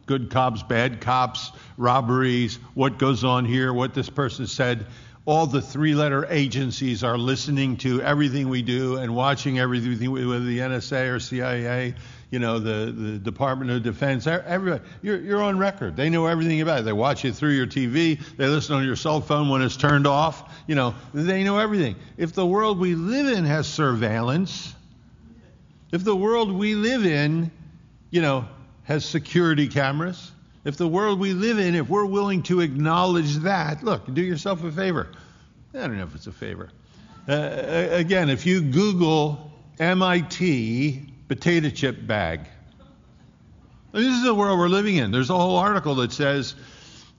Good 0.06 0.30
cops, 0.32 0.64
bad 0.64 1.02
cops, 1.02 1.52
robberies, 1.78 2.56
what 2.74 2.98
goes 2.98 3.26
on 3.26 3.44
here, 3.44 3.74
what 3.74 3.94
this 3.94 4.10
person 4.10 4.48
said. 4.48 4.88
All 5.26 5.46
the 5.46 5.62
three 5.62 5.94
letter 5.94 6.26
agencies 6.30 7.04
are 7.04 7.18
listening 7.18 7.76
to 7.78 8.02
everything 8.02 8.48
we 8.48 8.62
do 8.62 8.96
and 8.96 9.14
watching 9.14 9.60
everything, 9.60 10.10
whether 10.10 10.40
the 10.40 10.60
NSA 10.60 11.14
or 11.14 11.20
CIA, 11.20 11.96
you 12.36 12.40
know, 12.40 12.60
the, 12.60 12.92
the 12.92 13.18
Department 13.18 13.72
of 13.72 13.82
Defense, 13.82 14.28
everybody. 14.28 14.84
You're, 15.02 15.22
you're 15.22 15.42
on 15.42 15.58
record. 15.58 15.96
They 15.96 16.10
know 16.10 16.26
everything 16.26 16.60
about 16.60 16.82
it. 16.82 16.84
They 16.84 16.92
watch 16.92 17.24
it 17.24 17.34
through 17.34 17.52
your 17.52 17.66
TV. 17.66 18.22
They 18.36 18.48
listen 18.48 18.76
on 18.76 18.84
your 18.84 18.98
cell 18.98 19.22
phone 19.22 19.48
when 19.48 19.62
it's 19.62 19.78
turned 19.78 20.06
off. 20.06 20.54
You 20.68 20.76
know, 20.76 20.96
they 21.14 21.46
know 21.46 21.60
everything. 21.60 21.96
If 22.18 22.34
the 22.34 22.46
world 22.46 22.78
we 22.78 22.94
live 22.94 23.28
in 23.28 23.46
has 23.46 23.70
surveillance, 23.70 24.76
if 25.94 26.04
the 26.04 26.14
world 26.14 26.52
we 26.52 26.76
live 26.76 27.06
in, 27.06 27.52
you 28.12 28.22
know, 28.22 28.46
has 28.84 29.06
security 29.06 29.70
cameras, 29.70 30.34
if 30.66 30.76
the 30.76 30.90
world 30.90 31.22
we 31.22 31.32
live 31.32 31.58
in, 31.58 31.74
if 31.74 31.88
we're 31.88 32.04
willing 32.04 32.44
to 32.44 32.60
acknowledge 32.60 33.36
that, 33.36 33.82
look, 33.82 34.14
do 34.14 34.22
yourself 34.22 34.62
a 34.66 34.74
favor. 34.74 35.08
I 35.74 35.78
don't 35.78 35.96
know 35.96 36.04
if 36.04 36.14
it's 36.14 36.28
a 36.28 36.34
favor. 36.34 36.68
Uh, 37.30 37.88
again, 37.92 38.30
if 38.30 38.46
you 38.46 38.60
Google 38.60 39.54
MIT 39.80 41.15
potato 41.28 41.70
chip 41.70 42.06
bag, 42.06 42.42
this 43.92 44.14
is 44.14 44.24
the 44.24 44.36
world 44.36 44.60
we're 44.60 44.68
living 44.68 44.98
in. 44.98 45.12
There's 45.12 45.30
a 45.30 45.38
whole 45.38 45.58
article 45.58 45.96
that 45.96 46.12
says 46.12 46.56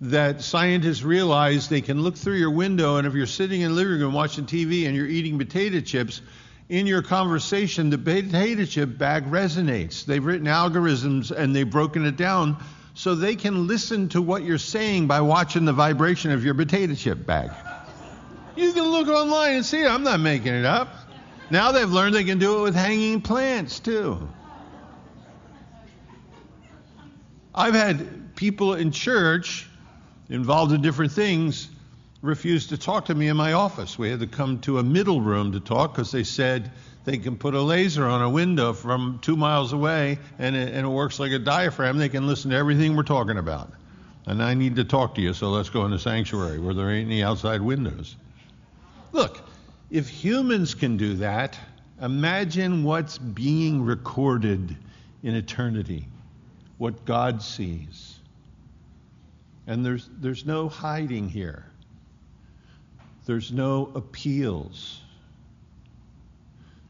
that 0.03 0.43
scientists 0.43 1.03
realize 1.03 1.69
they 1.69 1.81
can 1.81 2.03
look 2.03 2.17
through 2.17 2.37
your 2.37 2.51
window, 2.51 2.97
and 2.97 3.07
if 3.07 3.15
you're 3.15 3.27
sitting 3.27 3.63
in 3.63 3.71
the 3.71 3.75
living 3.75 4.01
room 4.01 4.13
watching 4.13 4.45
TV 4.45 4.87
and 4.87 4.95
you're 4.95 5.07
eating 5.07 5.39
potato 5.39 5.81
chips, 5.81 6.21
in 6.69 6.87
your 6.87 7.03
conversation, 7.03 7.91
the 7.91 7.99
potato 7.99 8.65
chip 8.65 8.99
bag 8.99 9.25
resonates. 9.31 10.05
They've 10.05 10.25
written 10.25 10.47
algorithms 10.47 11.31
and 11.31 11.55
they've 11.55 11.69
broken 11.69 12.05
it 12.05 12.17
down 12.17 12.57
so 12.95 13.15
they 13.15 13.37
can 13.37 13.67
listen 13.67 14.09
to 14.11 14.23
what 14.23 14.43
you're 14.43 14.59
saying 14.59 15.07
by 15.07 15.21
watching 15.21 15.65
the 15.65 15.73
vibration 15.73 16.33
of 16.33 16.45
your 16.45 16.55
potato 16.55 16.95
chip 16.95 17.25
bag. 17.25 17.51
You 18.57 18.73
can 18.73 18.85
look 18.85 19.09
online 19.09 19.57
and 19.57 19.67
see. 19.67 19.85
I'm 19.85 20.03
not 20.03 20.19
making 20.19 20.55
it 20.55 20.65
up. 20.65 20.89
Now 21.51 21.73
they've 21.73 21.91
learned 21.91 22.15
they 22.15 22.25
can 22.25 22.39
do 22.39 22.61
it 22.61 22.63
with 22.63 22.75
hanging 22.75 23.21
plants 23.21 23.79
too. 23.79 24.29
I've 27.55 27.75
had 27.75 28.35
people 28.37 28.75
in 28.75 28.91
church 28.91 29.69
involved 30.29 30.73
in 30.73 30.83
different 30.83 31.13
things 31.13 31.69
refused 32.21 32.71
to 32.71 32.77
talk 32.77 33.07
to 33.07 33.15
me 33.15 33.29
in 33.29 33.37
my 33.37 33.53
office. 33.53 33.99
We 33.99 34.11
had 34.11 34.21
to 34.21 34.27
come 34.27 34.59
to 34.61 34.79
a 34.79 34.83
middle 34.83 35.21
room 35.21 35.53
to 35.53 35.61
talk 35.61 35.93
because 35.95 36.11
they 36.11 36.25
said 36.25 36.73
they 37.05 37.19
can 37.19 37.37
put 37.37 37.55
a 37.55 37.63
laser 37.63 38.05
on 38.05 38.21
a 38.21 38.29
window 38.29 38.73
from 38.73 39.21
two 39.23 39.37
miles 39.37 39.73
away 39.73 40.19
and 40.39 40.57
it, 40.57 40.75
and 40.75 40.85
it 40.85 40.91
works 40.91 41.21
like 41.21 41.33
a 41.33 41.39
diaphragm. 41.39 41.99
They 41.99 42.09
can 42.09 42.27
listen 42.27 42.51
to 42.51 42.57
everything 42.57 42.97
we're 42.97 43.05
talking 43.05 43.39
about. 43.39 43.73
And 44.27 44.43
I 44.43 44.55
need 44.55 44.77
to 44.77 44.85
talk 44.85 45.15
to 45.15 45.21
you, 45.21 45.33
so 45.33 45.51
let's 45.51 45.71
go 45.71 45.85
in 45.85 45.93
the 45.93 46.01
sanctuary 46.01 46.59
where 46.59 46.75
there 46.75 46.91
ain't 46.91 47.07
any 47.07 47.23
outside 47.23 47.61
windows. 47.61 48.17
Look, 49.13 49.41
if 49.91 50.09
humans 50.09 50.75
can 50.75 50.97
do 50.97 51.15
that, 51.15 51.59
imagine 52.01 52.85
what's 52.85 53.19
being 53.19 53.85
recorded 53.85 54.77
in 55.23 55.35
eternity, 55.35 56.07
what 56.79 57.05
God 57.05 57.43
sees. 57.43 58.19
And 59.67 59.85
there's, 59.85 60.09
there's 60.19 60.45
no 60.45 60.69
hiding 60.69 61.29
here. 61.29 61.67
There's 63.27 63.51
no 63.53 63.91
appeals. 63.95 65.01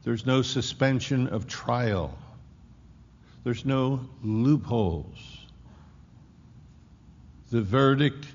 There's 0.03 0.25
no 0.25 0.41
suspension 0.41 1.27
of 1.27 1.47
trial. 1.47 2.17
There's 3.43 3.65
no 3.65 4.01
loopholes. 4.23 5.17
The 7.49 7.61
verdict 7.61 8.27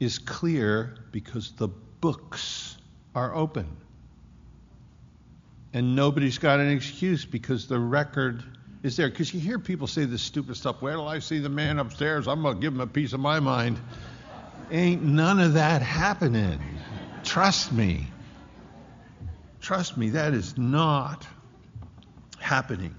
is 0.00 0.18
clear 0.18 0.94
because 1.12 1.52
the 1.52 1.68
books 2.00 2.76
are 3.14 3.34
open. 3.34 3.68
And 5.74 5.96
nobody's 5.96 6.38
got 6.38 6.60
an 6.60 6.70
excuse 6.70 7.24
because 7.24 7.66
the 7.66 7.78
record 7.78 8.44
is 8.82 8.96
there. 8.96 9.08
Because 9.08 9.32
you 9.32 9.40
hear 9.40 9.58
people 9.58 9.86
say 9.86 10.04
this 10.04 10.22
stupid 10.22 10.56
stuff. 10.56 10.82
Where 10.82 10.94
till 10.94 11.08
I 11.08 11.18
see 11.18 11.38
the 11.38 11.48
man 11.48 11.78
upstairs, 11.78 12.28
I'm 12.28 12.42
going 12.42 12.56
to 12.56 12.60
give 12.60 12.74
him 12.74 12.80
a 12.80 12.86
piece 12.86 13.12
of 13.12 13.20
my 13.20 13.40
mind. 13.40 13.80
Ain't 14.70 15.02
none 15.02 15.40
of 15.40 15.54
that 15.54 15.82
happening. 15.82 16.60
Trust 17.24 17.72
me. 17.72 18.06
Trust 19.60 19.96
me, 19.96 20.10
that 20.10 20.34
is 20.34 20.58
not 20.58 21.26
happening. 22.38 22.94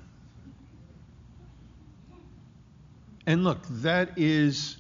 And 3.26 3.44
look, 3.44 3.60
that 3.70 4.18
is 4.18 4.78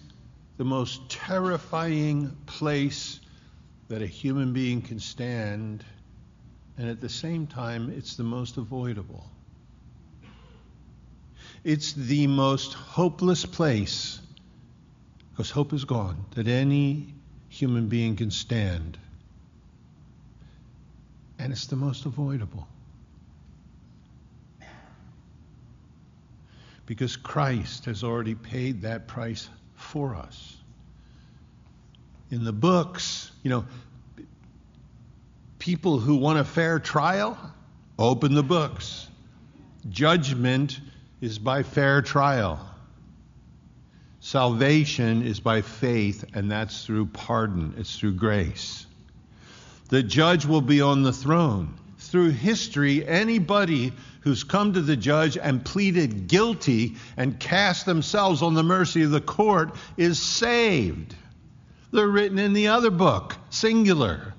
the 0.58 0.64
most 0.64 1.10
terrifying 1.10 2.36
place 2.46 3.20
that 3.90 4.02
a 4.02 4.08
human 4.08 4.54
being 4.54 4.82
can 4.82 5.00
stand, 5.00 5.84
and 6.78 6.90
at 6.90 7.02
the 7.02 7.10
same 7.10 7.48
time, 7.48 7.94
it's 7.96 8.16
the 8.16 8.24
most 8.24 8.58
avoidable. 8.58 9.26
It's 11.64 11.94
the 11.94 12.28
most 12.28 12.74
hopeless 12.74 13.46
place, 13.46 14.20
because 15.32 15.50
hope 15.50 15.74
is 15.74 15.86
gone, 15.86 16.26
that 16.36 16.48
any 16.48 17.14
human 17.50 17.88
being 17.88 18.16
can 18.16 18.32
stand 18.32 18.98
and 21.44 21.52
it's 21.52 21.66
the 21.66 21.76
most 21.76 22.06
avoidable. 22.06 22.66
Because 26.86 27.18
Christ 27.18 27.84
has 27.84 28.02
already 28.02 28.34
paid 28.34 28.84
that 28.84 29.08
price 29.08 29.50
for 29.76 30.16
us. 30.16 30.56
In 32.32 32.46
the 32.46 32.54
books, 32.54 33.30
you 33.44 33.50
know, 33.50 33.66
people 35.64 35.98
who 35.98 36.18
want 36.18 36.38
a 36.38 36.44
fair 36.44 36.78
trial, 36.78 37.38
open 37.98 38.34
the 38.34 38.44
books. 38.44 39.08
Judgment 39.90 40.78
is 41.22 41.40
by 41.40 41.64
fair 41.64 42.02
trial. 42.02 42.60
Salvation 44.20 45.26
is 45.26 45.40
by 45.40 45.62
faith, 45.62 46.26
and 46.34 46.52
that's 46.52 46.86
through 46.86 47.06
pardon, 47.06 47.76
it's 47.78 47.98
through 47.98 48.12
grace. 48.12 48.86
The 49.88 50.04
judge 50.04 50.46
will 50.46 50.60
be 50.60 50.82
on 50.82 51.02
the 51.02 51.14
throne. 51.14 51.74
Through 51.98 52.32
history, 52.32 53.08
anybody 53.08 53.94
who's 54.20 54.44
come 54.44 54.74
to 54.74 54.82
the 54.82 54.98
judge 54.98 55.38
and 55.38 55.64
pleaded 55.64 56.28
guilty 56.28 56.98
and 57.16 57.40
cast 57.40 57.86
themselves 57.86 58.42
on 58.42 58.54
the 58.54 58.64
mercy 58.64 59.04
of 59.04 59.12
the 59.12 59.22
court 59.22 59.78
is 59.96 60.22
saved. 60.22 61.16
They're 61.94 62.06
written 62.06 62.38
in 62.38 62.52
the 62.52 62.68
other 62.68 62.92
book, 62.92 63.38
singular. 63.50 64.34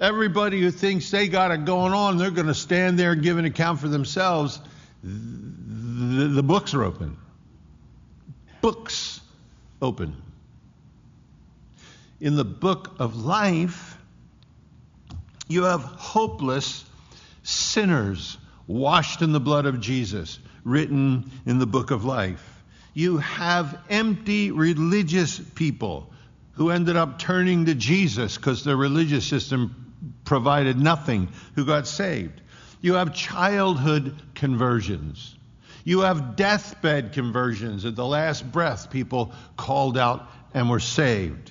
Everybody 0.00 0.60
who 0.60 0.70
thinks 0.70 1.10
they 1.10 1.26
got 1.26 1.50
it 1.50 1.64
going 1.64 1.92
on, 1.92 2.18
they're 2.18 2.30
going 2.30 2.46
to 2.46 2.54
stand 2.54 2.98
there 2.98 3.12
and 3.12 3.22
give 3.22 3.36
an 3.36 3.44
account 3.44 3.80
for 3.80 3.88
themselves. 3.88 4.60
The, 5.02 6.28
the 6.28 6.42
books 6.42 6.72
are 6.74 6.84
open. 6.84 7.16
Books 8.60 9.20
open. 9.82 10.16
In 12.20 12.36
the 12.36 12.44
book 12.44 12.94
of 13.00 13.16
life, 13.16 13.98
you 15.48 15.64
have 15.64 15.82
hopeless 15.82 16.84
sinners 17.42 18.38
washed 18.68 19.22
in 19.22 19.32
the 19.32 19.40
blood 19.40 19.66
of 19.66 19.80
Jesus, 19.80 20.38
written 20.62 21.30
in 21.46 21.58
the 21.58 21.66
book 21.66 21.90
of 21.90 22.04
life. 22.04 22.62
You 22.94 23.18
have 23.18 23.80
empty 23.88 24.50
religious 24.52 25.38
people 25.38 26.12
who 26.52 26.70
ended 26.70 26.96
up 26.96 27.18
turning 27.18 27.66
to 27.66 27.74
Jesus 27.74 28.36
because 28.36 28.64
their 28.64 28.76
religious 28.76 29.24
system 29.24 29.87
provided 30.28 30.78
nothing, 30.78 31.28
who 31.54 31.64
got 31.64 31.86
saved. 31.86 32.40
You 32.80 32.94
have 32.94 33.14
childhood 33.14 34.14
conversions. 34.34 35.34
You 35.84 36.00
have 36.00 36.36
deathbed 36.36 37.14
conversions. 37.14 37.84
At 37.86 37.96
the 37.96 38.06
last 38.06 38.50
breath, 38.52 38.90
people 38.90 39.32
called 39.56 39.96
out 39.96 40.30
and 40.52 40.68
were 40.68 40.80
saved. 40.80 41.50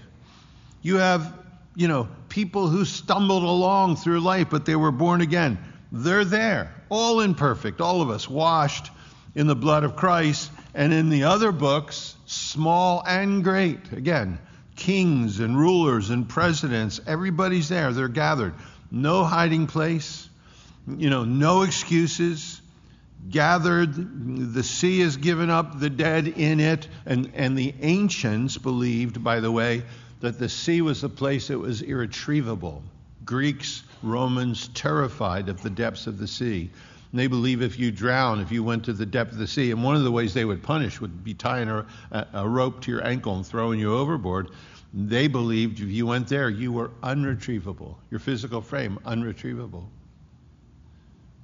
You 0.83 0.97
have 0.97 1.33
you 1.77 1.87
know, 1.87 2.07
people 2.27 2.67
who 2.67 2.85
stumbled 2.85 3.43
along 3.43 3.97
through 3.97 4.19
life, 4.19 4.47
but 4.49 4.65
they 4.65 4.75
were 4.75 4.91
born 4.91 5.21
again. 5.21 5.59
They're 5.91 6.25
there, 6.25 6.73
all 6.89 7.19
imperfect, 7.21 7.81
all 7.81 8.01
of 8.01 8.09
us, 8.09 8.27
washed 8.27 8.89
in 9.35 9.45
the 9.45 9.55
blood 9.55 9.83
of 9.83 9.95
Christ. 9.95 10.51
And 10.73 10.91
in 10.91 11.09
the 11.09 11.25
other 11.25 11.51
books, 11.51 12.15
small 12.25 13.03
and 13.05 13.43
great, 13.43 13.91
again, 13.91 14.39
kings 14.77 15.41
and 15.41 15.57
rulers 15.57 16.09
and 16.09 16.29
presidents, 16.29 17.01
everybody's 17.05 17.67
there. 17.67 17.91
They're 17.91 18.07
gathered. 18.07 18.53
No 18.89 19.25
hiding 19.25 19.67
place, 19.67 20.29
you 20.87 21.09
know, 21.09 21.25
no 21.25 21.63
excuses. 21.63 22.61
Gathered, 23.29 24.53
the 24.53 24.63
sea 24.63 25.01
has 25.01 25.17
given 25.17 25.49
up 25.49 25.79
the 25.79 25.89
dead 25.89 26.27
in 26.27 26.61
it. 26.61 26.87
And, 27.05 27.31
and 27.35 27.57
the 27.57 27.73
ancients 27.81 28.57
believed, 28.57 29.21
by 29.21 29.41
the 29.41 29.51
way, 29.51 29.83
that 30.21 30.39
the 30.39 30.47
sea 30.47 30.81
was 30.81 31.03
a 31.03 31.09
place 31.09 31.49
that 31.49 31.59
was 31.59 31.81
irretrievable. 31.81 32.83
Greeks, 33.25 33.83
Romans, 34.01 34.69
terrified 34.69 35.49
of 35.49 35.61
the 35.61 35.69
depths 35.69 36.07
of 36.07 36.17
the 36.17 36.27
sea. 36.27 36.69
And 37.11 37.19
they 37.19 37.27
believe 37.27 37.61
if 37.61 37.79
you 37.79 37.91
drown, 37.91 38.41
if 38.41 38.51
you 38.51 38.63
went 38.63 38.85
to 38.85 38.93
the 38.93 39.05
depth 39.05 39.31
of 39.31 39.37
the 39.37 39.47
sea, 39.47 39.71
and 39.71 39.83
one 39.83 39.95
of 39.95 40.03
the 40.03 40.11
ways 40.11 40.33
they 40.33 40.45
would 40.45 40.61
punish 40.61 40.99
would 40.99 41.23
be 41.23 41.33
tying 41.33 41.69
a, 41.69 41.85
a 42.33 42.47
rope 42.47 42.81
to 42.81 42.91
your 42.91 43.05
ankle 43.05 43.35
and 43.35 43.45
throwing 43.45 43.79
you 43.79 43.95
overboard. 43.95 44.49
They 44.93 45.27
believed 45.27 45.79
if 45.79 45.89
you 45.89 46.05
went 46.05 46.27
there, 46.27 46.49
you 46.49 46.71
were 46.71 46.91
unretrievable, 47.03 47.97
your 48.09 48.19
physical 48.19 48.61
frame 48.61 48.99
unretrievable. 49.05 49.89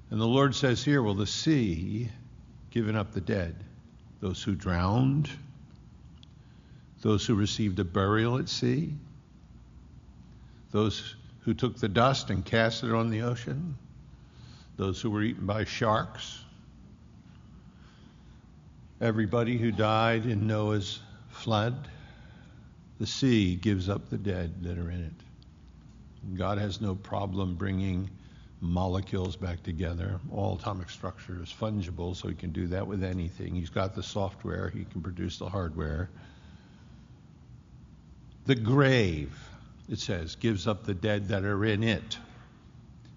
And 0.10 0.20
the 0.20 0.28
Lord 0.28 0.54
says 0.54 0.84
here, 0.84 1.02
will 1.02 1.16
the 1.16 1.28
sea 1.28 2.10
given 2.72 2.96
up 2.96 3.14
the 3.14 3.22
dead, 3.22 3.56
those 4.20 4.44
who 4.44 4.56
drowned, 4.56 5.30
those 7.02 7.26
who 7.26 7.36
received 7.36 7.80
a 7.80 7.84
burial 7.84 8.38
at 8.38 8.50
sea, 8.50 8.94
those 10.72 11.16
who 11.42 11.54
took 11.54 11.78
the 11.78 11.90
dust 11.90 12.30
and 12.30 12.44
cast 12.44 12.84
it 12.84 12.92
on 12.92 13.10
the 13.10 13.22
ocean, 13.22 13.78
those 14.78 15.02
who 15.02 15.10
were 15.10 15.22
eaten 15.22 15.46
by 15.46 15.64
sharks, 15.66 16.44
everybody 19.02 19.58
who 19.58 19.72
died 19.72 20.26
in 20.26 20.48
Noah's 20.48 21.00
flood. 21.30 21.88
The 23.00 23.08
sea 23.08 23.56
gives 23.56 23.90
up 23.90 24.10
the 24.10 24.18
dead 24.18 24.64
that 24.64 24.78
are 24.78 24.90
in 24.90 25.04
it. 25.04 26.38
God 26.38 26.58
has 26.58 26.80
no 26.80 26.96
problem 26.96 27.56
bringing 27.56 28.10
molecules 28.62 29.36
back 29.36 29.62
together. 29.62 30.20
All 30.32 30.56
atomic 30.56 30.90
structure 30.90 31.42
is 31.44 31.50
fungible, 31.50 32.16
so 32.16 32.30
he 32.30 32.36
can 32.36 32.52
do 32.52 32.68
that 32.68 32.88
with 32.88 33.04
anything. 33.04 33.56
He's 33.56 33.70
got 33.70 33.94
the 33.94 34.04
software, 34.04 34.70
he 34.70 34.86
can 34.86 35.02
produce 35.02 35.38
the 35.38 35.50
hardware. 35.50 36.10
The 38.46 38.56
grave, 38.56 39.38
it 39.90 40.00
says, 40.00 40.36
gives 40.36 40.66
up 40.68 40.86
the 40.86 40.94
dead 40.94 41.28
that 41.28 41.44
are 41.44 41.66
in 41.66 41.84
it. 41.84 42.18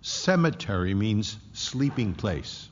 Cemetery 0.06 0.94
means 0.94 1.36
sleeping 1.52 2.14
place. 2.14 2.68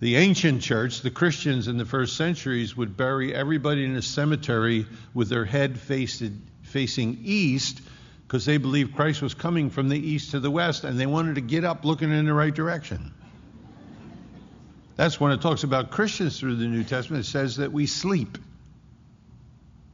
The 0.00 0.16
ancient 0.16 0.62
church, 0.62 1.00
the 1.02 1.12
Christians 1.12 1.68
in 1.68 1.76
the 1.78 1.84
first 1.84 2.16
centuries, 2.16 2.76
would 2.76 2.96
bury 2.96 3.32
everybody 3.32 3.84
in 3.84 3.94
a 3.94 4.02
cemetery 4.02 4.84
with 5.14 5.28
their 5.28 5.44
head 5.44 5.78
faced, 5.78 6.24
facing 6.62 7.20
east 7.22 7.82
because 8.26 8.44
they 8.46 8.56
believed 8.56 8.96
Christ 8.96 9.22
was 9.22 9.32
coming 9.32 9.70
from 9.70 9.88
the 9.88 9.96
east 9.96 10.32
to 10.32 10.40
the 10.40 10.50
west 10.50 10.82
and 10.82 10.98
they 10.98 11.06
wanted 11.06 11.36
to 11.36 11.40
get 11.40 11.62
up 11.62 11.84
looking 11.84 12.10
in 12.10 12.26
the 12.26 12.34
right 12.34 12.52
direction. 12.52 13.14
That's 14.96 15.20
when 15.20 15.30
it 15.30 15.40
talks 15.40 15.62
about 15.62 15.92
Christians 15.92 16.40
through 16.40 16.56
the 16.56 16.66
New 16.66 16.82
Testament. 16.82 17.24
It 17.24 17.28
says 17.28 17.58
that 17.58 17.70
we 17.70 17.86
sleep. 17.86 18.38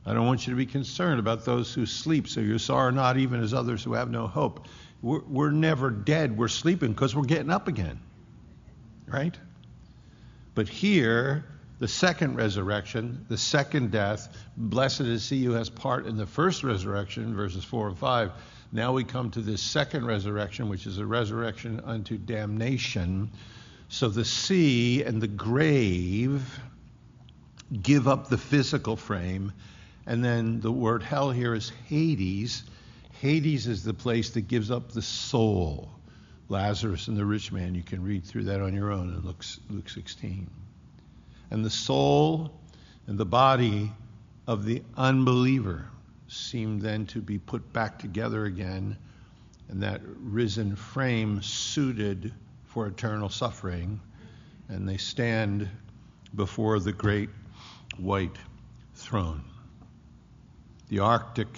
I 0.06 0.14
don't 0.14 0.26
want 0.26 0.46
you 0.46 0.54
to 0.54 0.56
be 0.56 0.64
concerned 0.64 1.20
about 1.20 1.44
those 1.44 1.74
who 1.74 1.84
sleep, 1.84 2.28
so 2.28 2.40
you 2.40 2.56
sorrow 2.56 2.88
not 2.88 3.18
even 3.18 3.42
as 3.42 3.52
others 3.52 3.84
who 3.84 3.92
have 3.92 4.10
no 4.10 4.26
hope. 4.26 4.66
We're, 5.02 5.20
we're 5.20 5.50
never 5.50 5.90
dead. 5.90 6.36
We're 6.36 6.48
sleeping 6.48 6.92
because 6.92 7.14
we're 7.14 7.22
getting 7.24 7.50
up 7.50 7.68
again. 7.68 8.00
Right? 9.06 9.36
But 10.54 10.68
here, 10.68 11.44
the 11.78 11.88
second 11.88 12.36
resurrection, 12.36 13.24
the 13.28 13.38
second 13.38 13.90
death, 13.90 14.28
blessed 14.56 15.02
is 15.02 15.28
he 15.28 15.44
who 15.44 15.52
has 15.52 15.70
part 15.70 16.06
in 16.06 16.16
the 16.16 16.26
first 16.26 16.64
resurrection, 16.64 17.34
verses 17.34 17.64
4 17.64 17.88
and 17.88 17.98
5. 17.98 18.32
Now 18.72 18.92
we 18.92 19.04
come 19.04 19.30
to 19.30 19.40
this 19.40 19.62
second 19.62 20.04
resurrection, 20.04 20.68
which 20.68 20.86
is 20.86 20.98
a 20.98 21.06
resurrection 21.06 21.80
unto 21.84 22.18
damnation. 22.18 23.30
So 23.88 24.08
the 24.08 24.24
sea 24.24 25.02
and 25.04 25.22
the 25.22 25.28
grave 25.28 26.60
give 27.82 28.08
up 28.08 28.28
the 28.28 28.38
physical 28.38 28.96
frame 28.96 29.52
and 30.08 30.24
then 30.24 30.60
the 30.60 30.72
word 30.72 31.02
hell 31.02 31.30
here 31.30 31.54
is 31.54 31.70
Hades. 31.86 32.62
Hades 33.20 33.66
is 33.66 33.82
the 33.82 33.94
place 33.94 34.30
that 34.30 34.42
gives 34.42 34.70
up 34.70 34.92
the 34.92 35.02
soul. 35.02 35.90
Lazarus 36.48 37.08
and 37.08 37.16
the 37.16 37.24
rich 37.24 37.50
man, 37.50 37.74
you 37.74 37.82
can 37.82 38.02
read 38.02 38.24
through 38.24 38.44
that 38.44 38.60
on 38.60 38.72
your 38.74 38.92
own 38.92 39.12
in 39.12 39.20
Luke, 39.22 39.44
Luke 39.68 39.88
16. 39.88 40.48
And 41.50 41.64
the 41.64 41.70
soul 41.70 42.60
and 43.06 43.18
the 43.18 43.26
body 43.26 43.90
of 44.46 44.64
the 44.64 44.82
unbeliever 44.96 45.88
seem 46.28 46.78
then 46.78 47.06
to 47.06 47.20
be 47.20 47.38
put 47.38 47.72
back 47.72 47.98
together 47.98 48.44
again, 48.44 48.96
and 49.68 49.82
that 49.82 50.00
risen 50.04 50.76
frame 50.76 51.42
suited 51.42 52.32
for 52.66 52.86
eternal 52.86 53.28
suffering, 53.28 54.00
and 54.68 54.88
they 54.88 54.96
stand 54.96 55.68
before 56.34 56.78
the 56.78 56.92
great 56.92 57.30
white 57.96 58.38
throne 58.94 59.42
the 60.88 61.00
Arctic 61.00 61.48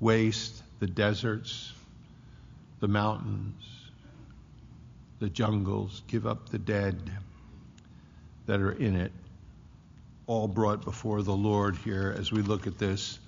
waste, 0.00 0.62
the 0.78 0.86
deserts, 0.86 1.72
the 2.80 2.88
mountains, 2.88 3.62
the 5.18 5.28
jungles, 5.28 6.02
give 6.08 6.26
up 6.26 6.50
the 6.50 6.58
dead 6.58 7.10
that 8.46 8.60
are 8.60 8.72
in 8.72 8.96
it, 8.96 9.12
all 10.26 10.48
brought 10.48 10.84
before 10.84 11.22
the 11.22 11.36
Lord 11.36 11.76
here 11.76 12.14
as 12.16 12.30
we 12.30 12.42
look 12.42 12.66
at 12.66 12.78
this. 12.78 13.18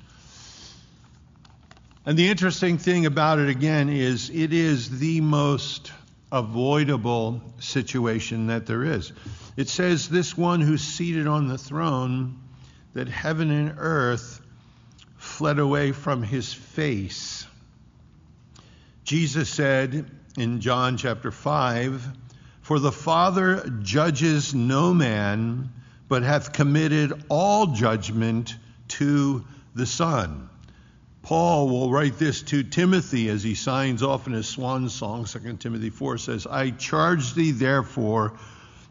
And 2.04 2.18
the 2.18 2.28
interesting 2.28 2.78
thing 2.78 3.06
about 3.06 3.38
it 3.38 3.48
again 3.48 3.88
is 3.88 4.30
it 4.30 4.52
is 4.52 4.98
the 4.98 5.20
most 5.20 5.92
avoidable 6.30 7.42
situation 7.58 8.48
that 8.48 8.66
there 8.66 8.84
is. 8.84 9.12
It 9.56 9.68
says, 9.68 10.08
This 10.08 10.36
one 10.36 10.60
who's 10.60 10.82
seated 10.82 11.26
on 11.26 11.48
the 11.48 11.58
throne, 11.58 12.38
that 12.94 13.08
heaven 13.08 13.50
and 13.50 13.74
earth 13.78 14.40
fled 15.38 15.60
away 15.60 15.92
from 15.92 16.20
his 16.20 16.52
face. 16.52 17.46
Jesus 19.04 19.48
said 19.48 20.10
in 20.36 20.60
John 20.60 20.96
chapter 20.96 21.30
5 21.30 22.04
For 22.60 22.80
the 22.80 22.90
Father 22.90 23.72
judges 23.80 24.52
no 24.52 24.92
man, 24.92 25.70
but 26.08 26.24
hath 26.24 26.52
committed 26.52 27.12
all 27.28 27.68
judgment 27.68 28.56
to 28.88 29.44
the 29.76 29.86
Son. 29.86 30.50
Paul 31.22 31.68
will 31.68 31.92
write 31.92 32.18
this 32.18 32.42
to 32.42 32.64
Timothy 32.64 33.28
as 33.28 33.44
he 33.44 33.54
signs 33.54 34.02
off 34.02 34.26
in 34.26 34.32
his 34.32 34.48
swan 34.48 34.88
song. 34.88 35.24
2 35.24 35.58
Timothy 35.58 35.90
4 35.90 36.18
says, 36.18 36.48
I 36.48 36.70
charge 36.70 37.34
thee 37.34 37.52
therefore 37.52 38.32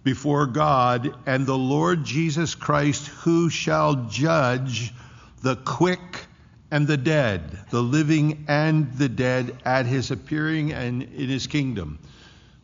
before 0.05 0.45
God 0.45 1.13
and 1.25 1.45
the 1.45 1.57
Lord 1.57 2.05
Jesus 2.05 2.55
Christ, 2.55 3.07
who 3.07 3.49
shall 3.49 4.07
judge 4.07 4.93
the 5.41 5.57
quick 5.57 6.26
and 6.69 6.86
the 6.88 6.97
dead, 6.97 7.58
the 7.69 7.82
living 7.82 8.45
and 8.47 8.91
the 8.93 9.08
dead, 9.08 9.58
at 9.63 9.86
his 9.86 10.12
appearing 10.12 10.73
and 10.73 11.03
in 11.03 11.30
his 11.30 11.47
kingdom. 11.47 11.99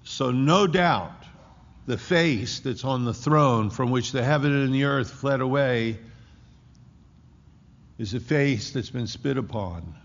So, 0.03 0.31
no 0.31 0.67
doubt, 0.67 1.23
the 1.85 1.97
face 1.97 2.59
that's 2.59 2.83
on 2.83 3.05
the 3.05 3.13
throne 3.13 3.69
from 3.69 3.91
which 3.91 4.11
the 4.11 4.23
heaven 4.23 4.53
and 4.53 4.73
the 4.73 4.83
earth 4.83 5.09
fled 5.09 5.41
away 5.41 5.97
is 7.97 8.13
a 8.13 8.19
face 8.19 8.71
that's 8.71 8.89
been 8.89 9.07
spit 9.07 9.37
upon. 9.37 9.95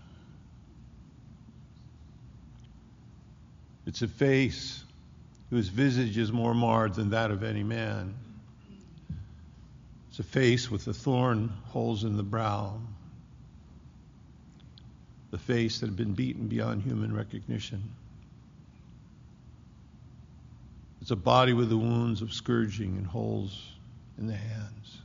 It's 3.85 4.01
a 4.01 4.07
face 4.07 4.83
whose 5.49 5.67
visage 5.67 6.17
is 6.17 6.31
more 6.31 6.53
marred 6.53 6.93
than 6.93 7.09
that 7.09 7.31
of 7.31 7.43
any 7.43 7.63
man. 7.63 8.13
It's 10.09 10.19
a 10.19 10.23
face 10.23 10.69
with 10.69 10.85
the 10.85 10.93
thorn 10.93 11.51
holes 11.65 12.03
in 12.03 12.15
the 12.15 12.23
brow 12.23 12.79
the 15.31 15.37
face 15.37 15.79
that 15.79 15.87
had 15.87 15.95
been 15.95 16.13
beaten 16.13 16.47
beyond 16.47 16.81
human 16.81 17.13
recognition. 17.13 17.83
It's 21.01 21.11
a 21.11 21.15
body 21.15 21.53
with 21.53 21.69
the 21.69 21.77
wounds 21.77 22.21
of 22.21 22.33
scourging 22.33 22.97
and 22.97 23.05
holes 23.05 23.71
in 24.17 24.27
the 24.27 24.35
hands. 24.35 24.97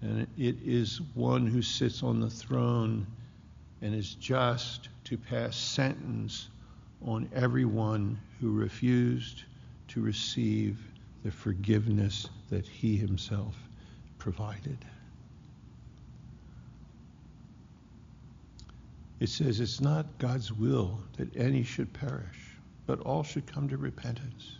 And 0.00 0.26
it 0.38 0.56
is 0.64 1.00
one 1.14 1.46
who 1.46 1.60
sits 1.60 2.02
on 2.02 2.20
the 2.20 2.30
throne 2.30 3.06
and 3.82 3.94
is 3.94 4.14
just 4.14 4.88
to 5.04 5.16
pass 5.16 5.56
sentence 5.56 6.48
on 7.04 7.28
everyone 7.34 8.18
who 8.40 8.52
refused 8.52 9.44
to 9.88 10.00
receive 10.00 10.78
the 11.24 11.30
forgiveness 11.30 12.28
that 12.50 12.66
he 12.66 12.96
himself 12.96 13.67
provided. 14.18 14.78
It 19.20 19.28
says 19.28 19.60
it's 19.60 19.80
not 19.80 20.18
God's 20.18 20.52
will 20.52 21.00
that 21.16 21.36
any 21.36 21.64
should 21.64 21.92
perish, 21.92 22.38
but 22.86 23.00
all 23.00 23.24
should 23.24 23.52
come 23.52 23.68
to 23.68 23.76
repentance, 23.76 24.52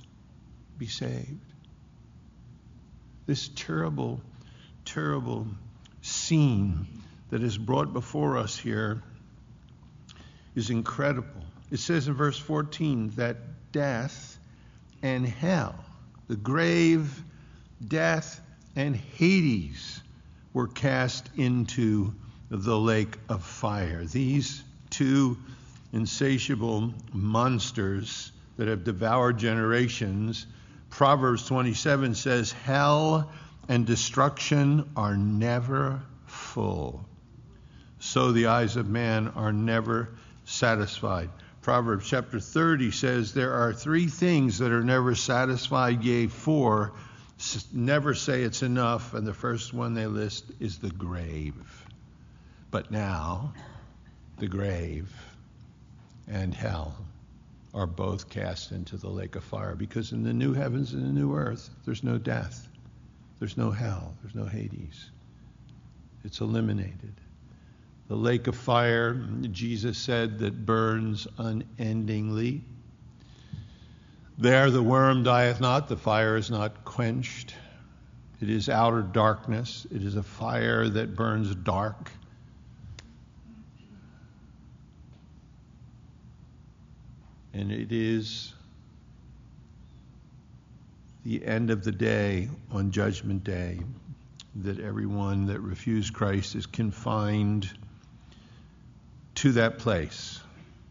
be 0.79 0.87
saved. 0.87 1.39
This 3.27 3.49
terrible, 3.55 4.21
terrible 4.85 5.47
scene 6.03 6.87
that 7.31 7.43
is 7.43 7.57
brought 7.57 7.93
before 7.93 8.39
us 8.39 8.57
here 8.57 9.03
is 10.55 10.71
incredible. 10.71 11.45
It 11.71 11.79
says 11.79 12.09
in 12.09 12.15
verse 12.15 12.39
14 12.39 13.11
that 13.17 13.37
death 13.71 14.39
and 15.03 15.27
hell, 15.27 15.77
the 16.27 16.37
grave, 16.37 17.23
death, 17.87 18.41
and 18.79 18.95
Hades 18.95 20.01
were 20.53 20.69
cast 20.69 21.29
into 21.37 22.15
the 22.49 22.79
lake 22.79 23.19
of 23.29 23.43
fire. 23.43 24.05
These 24.05 24.63
two 24.89 25.37
insatiable 25.93 26.95
monsters 27.13 28.31
that 28.57 28.69
have 28.69 28.85
devoured 28.85 29.37
generations, 29.37 30.47
Proverbs 30.91 31.45
27 31.49 32.15
says, 32.15 32.53
Hell 32.53 33.33
and 33.69 33.85
destruction 33.85 34.89
are 34.97 35.17
never 35.17 36.01
full. 36.27 37.05
So 37.99 38.31
the 38.31 38.47
eyes 38.47 38.77
of 38.77 38.89
man 38.89 39.33
are 39.35 39.53
never 39.53 40.11
satisfied. 40.45 41.31
Proverbs 41.63 42.09
chapter 42.09 42.39
30 42.39 42.93
says, 42.93 43.35
There 43.35 43.55
are 43.55 43.73
three 43.73 44.07
things 44.07 44.59
that 44.59 44.71
are 44.71 44.85
never 44.85 45.17
satisfied, 45.17 46.05
yea, 46.05 46.29
four. 46.29 46.93
Never 47.73 48.15
say 48.15 48.43
it's 48.43 48.63
enough. 48.63 49.15
And 49.15 49.27
the 49.27 49.35
first 49.35 49.73
one 49.73 49.95
they 49.95 50.07
list 50.07 50.45
is 50.61 50.79
the 50.79 50.91
grave. 50.91 51.87
But 52.71 52.91
now, 52.91 53.53
the 54.39 54.49
grave 54.49 55.13
and 56.27 56.55
hell 56.55 56.95
are 57.75 57.87
both 57.87 58.29
cast 58.29 58.73
into 58.73 58.97
the 58.97 59.09
lake 59.09 59.37
of 59.37 59.45
fire 59.45 59.75
because 59.75 60.13
in 60.13 60.23
the 60.23 60.33
new 60.33 60.53
heavens 60.53 60.93
and 60.93 61.03
the 61.05 61.13
new 61.13 61.35
earth, 61.35 61.71
there's 61.85 62.03
no 62.03 62.19
death, 62.19 62.69
there's 63.39 63.57
no 63.57 63.71
hell, 63.71 64.15
there's 64.23 64.35
no 64.35 64.45
Hades. 64.45 65.11
It's 66.25 66.41
eliminated. 66.41 67.15
The 68.09 68.17
lake 68.17 68.47
of 68.47 68.57
fire, 68.57 69.15
Jesus 69.53 69.99
said, 69.99 70.39
that 70.41 70.67
burns 70.67 71.27
unendingly. 71.37 72.63
There 74.39 74.71
the 74.71 74.83
worm 74.83 75.25
dieth 75.25 75.61
not, 75.61 75.89
the 75.89 75.97
fire 75.97 76.37
is 76.37 76.51
not 76.51 76.78
quenched. 76.99 77.55
It 78.41 78.51
is 78.51 78.69
outer 78.69 79.03
darkness, 79.03 79.87
it 79.95 80.03
is 80.03 80.17
a 80.17 80.23
fire 80.25 80.89
that 80.89 81.15
burns 81.15 81.55
dark. 81.55 82.11
And 87.55 87.71
it 87.71 87.93
is 87.93 88.53
the 91.25 91.47
end 91.47 91.71
of 91.71 91.85
the 91.85 91.93
day 91.93 92.49
on 92.73 92.91
Judgment 92.91 93.45
Day 93.45 93.79
that 94.65 94.81
everyone 94.81 95.47
that 95.47 95.61
refused 95.61 96.13
Christ 96.13 96.57
is 96.57 96.67
confined 96.67 97.71
to 99.37 99.53
that 99.53 99.79
place. 99.79 100.41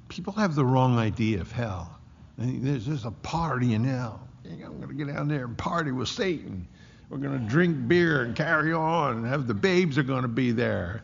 People 0.08 0.32
have 0.32 0.56
the 0.56 0.64
wrong 0.64 0.98
idea 0.98 1.42
of 1.42 1.52
hell. 1.52 2.00
There's 2.38 2.86
just 2.86 3.04
a 3.04 3.12
party 3.12 3.74
in 3.74 3.84
hell. 3.84 4.27
I'm 4.50 4.78
going 4.78 4.88
to 4.88 4.94
get 4.94 5.08
down 5.08 5.28
there 5.28 5.46
and 5.46 5.58
party 5.58 5.92
with 5.92 6.08
Satan. 6.08 6.68
We're 7.10 7.18
going 7.18 7.40
to 7.40 7.46
drink 7.46 7.88
beer 7.88 8.24
and 8.24 8.36
carry 8.36 8.74
on 8.74 9.18
and 9.18 9.26
have 9.26 9.48
the 9.48 9.54
babes 9.54 9.98
are 9.98 10.04
going 10.04 10.24
to 10.24 10.28
be 10.28 10.52
there. 10.52 11.04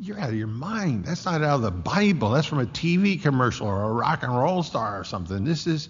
You're 0.00 0.18
out 0.18 0.30
of 0.30 0.36
your 0.36 0.46
mind. 0.46 1.04
That's 1.04 1.24
not 1.24 1.42
out 1.42 1.56
of 1.56 1.62
the 1.62 1.70
Bible. 1.70 2.30
That's 2.30 2.46
from 2.46 2.60
a 2.60 2.66
TV 2.66 3.20
commercial 3.20 3.66
or 3.66 3.82
a 3.82 3.92
rock 3.92 4.22
and 4.22 4.36
roll 4.36 4.62
star 4.62 5.00
or 5.00 5.04
something. 5.04 5.44
This 5.44 5.66
is 5.66 5.88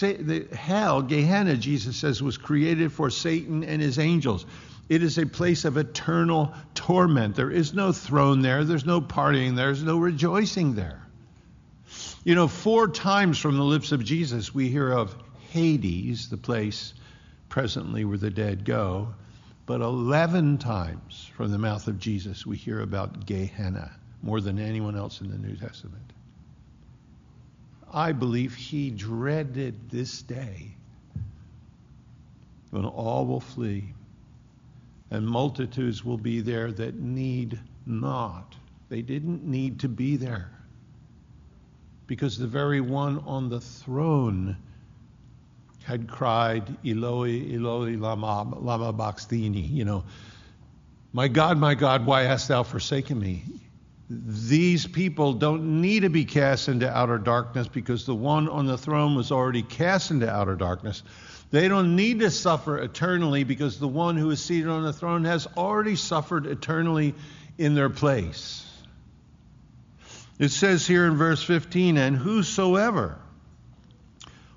the 0.00 0.46
hell, 0.52 1.02
Gehenna, 1.02 1.56
Jesus 1.56 1.96
says, 1.96 2.22
was 2.22 2.38
created 2.38 2.92
for 2.92 3.10
Satan 3.10 3.64
and 3.64 3.82
his 3.82 3.98
angels. 3.98 4.46
It 4.88 5.02
is 5.02 5.18
a 5.18 5.26
place 5.26 5.64
of 5.64 5.76
eternal 5.76 6.54
torment. 6.74 7.34
There 7.34 7.50
is 7.50 7.74
no 7.74 7.92
throne 7.92 8.40
there. 8.40 8.64
There's 8.64 8.86
no 8.86 9.00
partying 9.00 9.56
there. 9.56 9.66
There's 9.66 9.82
no 9.82 9.98
rejoicing 9.98 10.74
there. 10.74 11.05
You 12.26 12.34
know, 12.34 12.48
four 12.48 12.88
times 12.88 13.38
from 13.38 13.56
the 13.56 13.62
lips 13.62 13.92
of 13.92 14.02
Jesus 14.02 14.52
we 14.52 14.68
hear 14.68 14.90
of 14.90 15.14
Hades, 15.50 16.28
the 16.28 16.36
place 16.36 16.92
presently 17.48 18.04
where 18.04 18.18
the 18.18 18.32
dead 18.32 18.64
go, 18.64 19.14
but 19.64 19.80
11 19.80 20.58
times 20.58 21.30
from 21.36 21.52
the 21.52 21.58
mouth 21.58 21.86
of 21.86 22.00
Jesus 22.00 22.44
we 22.44 22.56
hear 22.56 22.80
about 22.80 23.26
Gehenna, 23.26 23.92
more 24.24 24.40
than 24.40 24.58
anyone 24.58 24.96
else 24.96 25.20
in 25.20 25.30
the 25.30 25.38
New 25.38 25.54
Testament. 25.54 26.12
I 27.92 28.10
believe 28.10 28.56
he 28.56 28.90
dreaded 28.90 29.88
this 29.88 30.20
day 30.22 30.72
when 32.72 32.86
all 32.86 33.24
will 33.24 33.38
flee 33.38 33.94
and 35.12 35.24
multitudes 35.24 36.04
will 36.04 36.18
be 36.18 36.40
there 36.40 36.72
that 36.72 36.96
need 36.96 37.56
not. 37.86 38.56
They 38.88 39.02
didn't 39.02 39.44
need 39.44 39.78
to 39.78 39.88
be 39.88 40.16
there 40.16 40.55
because 42.06 42.38
the 42.38 42.46
very 42.46 42.80
one 42.80 43.22
on 43.26 43.48
the 43.48 43.60
throne 43.60 44.56
had 45.84 46.08
cried, 46.08 46.76
Eloi, 46.84 47.54
Eloi, 47.54 47.96
lama, 47.96 48.42
lama 48.58 48.92
baxtini, 48.92 49.70
you 49.70 49.84
know, 49.84 50.04
my 51.12 51.28
God, 51.28 51.58
my 51.58 51.74
God, 51.74 52.04
why 52.04 52.24
hast 52.24 52.48
thou 52.48 52.62
forsaken 52.62 53.18
me? 53.18 53.44
These 54.10 54.86
people 54.86 55.32
don't 55.32 55.80
need 55.80 56.00
to 56.00 56.10
be 56.10 56.24
cast 56.24 56.68
into 56.68 56.88
outer 56.88 57.18
darkness 57.18 57.68
because 57.68 58.04
the 58.04 58.14
one 58.14 58.48
on 58.48 58.66
the 58.66 58.76
throne 58.76 59.16
was 59.16 59.32
already 59.32 59.62
cast 59.62 60.10
into 60.10 60.28
outer 60.28 60.56
darkness. 60.56 61.02
They 61.50 61.68
don't 61.68 61.96
need 61.96 62.20
to 62.20 62.30
suffer 62.30 62.78
eternally 62.78 63.44
because 63.44 63.78
the 63.78 63.88
one 63.88 64.16
who 64.16 64.30
is 64.30 64.42
seated 64.42 64.68
on 64.68 64.82
the 64.82 64.92
throne 64.92 65.24
has 65.24 65.46
already 65.56 65.96
suffered 65.96 66.46
eternally 66.46 67.14
in 67.58 67.74
their 67.74 67.88
place. 67.88 68.65
It 70.38 70.50
says 70.50 70.86
here 70.86 71.06
in 71.06 71.16
verse 71.16 71.42
15, 71.42 71.96
and 71.96 72.16
whosoever 72.16 73.18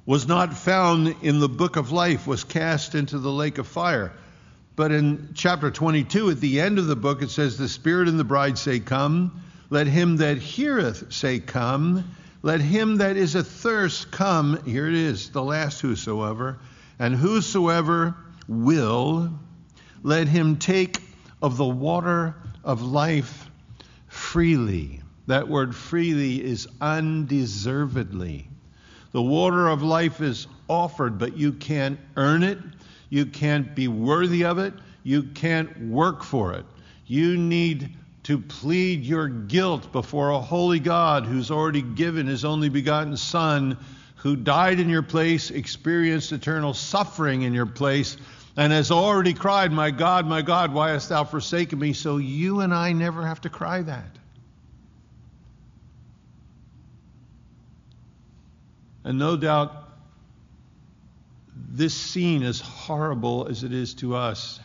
was 0.05 0.27
not 0.27 0.53
found 0.53 1.15
in 1.21 1.39
the 1.39 1.47
book 1.47 1.75
of 1.75 1.91
life 1.91 2.27
was 2.27 2.43
cast 2.43 2.95
into 2.95 3.19
the 3.19 3.31
lake 3.31 3.57
of 3.57 3.67
fire. 3.67 4.11
But 4.75 4.91
in 4.91 5.29
chapter 5.35 5.71
22, 5.71 6.31
at 6.31 6.39
the 6.39 6.59
end 6.61 6.79
of 6.79 6.87
the 6.87 6.95
book, 6.95 7.21
it 7.21 7.29
says, 7.29 7.57
The 7.57 7.69
Spirit 7.69 8.07
and 8.07 8.19
the 8.19 8.23
bride 8.23 8.57
say, 8.57 8.79
Come. 8.79 9.43
Let 9.69 9.87
him 9.87 10.17
that 10.17 10.37
heareth 10.37 11.13
say, 11.13 11.39
Come. 11.39 12.15
Let 12.41 12.61
him 12.61 12.97
that 12.97 13.17
is 13.17 13.35
athirst 13.35 14.11
come. 14.11 14.63
Here 14.63 14.87
it 14.87 14.93
is, 14.93 15.29
the 15.29 15.43
last 15.43 15.81
whosoever. 15.81 16.59
And 16.97 17.15
whosoever 17.15 18.15
will, 18.47 19.33
let 20.03 20.27
him 20.27 20.57
take 20.57 20.99
of 21.41 21.57
the 21.57 21.65
water 21.65 22.35
of 22.63 22.81
life 22.81 23.49
freely. 24.07 24.98
That 25.29 25.47
word 25.47 25.75
freely 25.75 26.43
is 26.43 26.67
undeservedly. 26.81 28.47
The 29.11 29.21
water 29.21 29.67
of 29.67 29.83
life 29.83 30.21
is 30.21 30.47
offered, 30.67 31.19
but 31.19 31.37
you 31.37 31.53
can't 31.53 31.99
earn 32.17 32.41
it. 32.41 32.57
You 33.11 33.27
can't 33.27 33.75
be 33.75 33.87
worthy 33.87 34.43
of 34.43 34.57
it. 34.57 34.73
You 35.03 35.21
can't 35.21 35.87
work 35.87 36.23
for 36.23 36.53
it. 36.53 36.65
You 37.05 37.37
need 37.37 37.95
to 38.23 38.39
plead 38.39 39.03
your 39.03 39.27
guilt 39.27 39.91
before 39.91 40.31
a 40.31 40.39
holy 40.39 40.79
God 40.79 41.27
who's 41.27 41.51
already 41.51 41.83
given 41.83 42.25
his 42.25 42.43
only 42.43 42.69
begotten 42.69 43.15
Son 43.15 43.77
who 44.15 44.35
died 44.35 44.79
in 44.79 44.89
your 44.89 45.03
place, 45.03 45.51
experienced 45.51 46.31
eternal 46.31 46.73
suffering 46.73 47.43
in 47.43 47.53
your 47.53 47.67
place, 47.67 48.17
and 48.57 48.73
has 48.73 48.89
already 48.89 49.35
cried, 49.35 49.71
My 49.71 49.91
God, 49.91 50.25
my 50.25 50.41
God, 50.41 50.73
why 50.73 50.89
hast 50.89 51.09
thou 51.09 51.23
forsaken 51.23 51.77
me? 51.77 51.93
So 51.93 52.17
you 52.17 52.61
and 52.61 52.73
I 52.73 52.93
never 52.93 53.23
have 53.23 53.41
to 53.41 53.49
cry 53.49 53.83
that. 53.83 54.18
And 59.03 59.17
no 59.17 59.37
doubt, 59.37 59.89
this 61.55 61.93
scene, 61.93 62.43
as 62.43 62.59
horrible 62.59 63.47
as 63.47 63.63
it 63.63 63.73
is 63.73 63.93
to 63.95 64.15
us, 64.15 64.59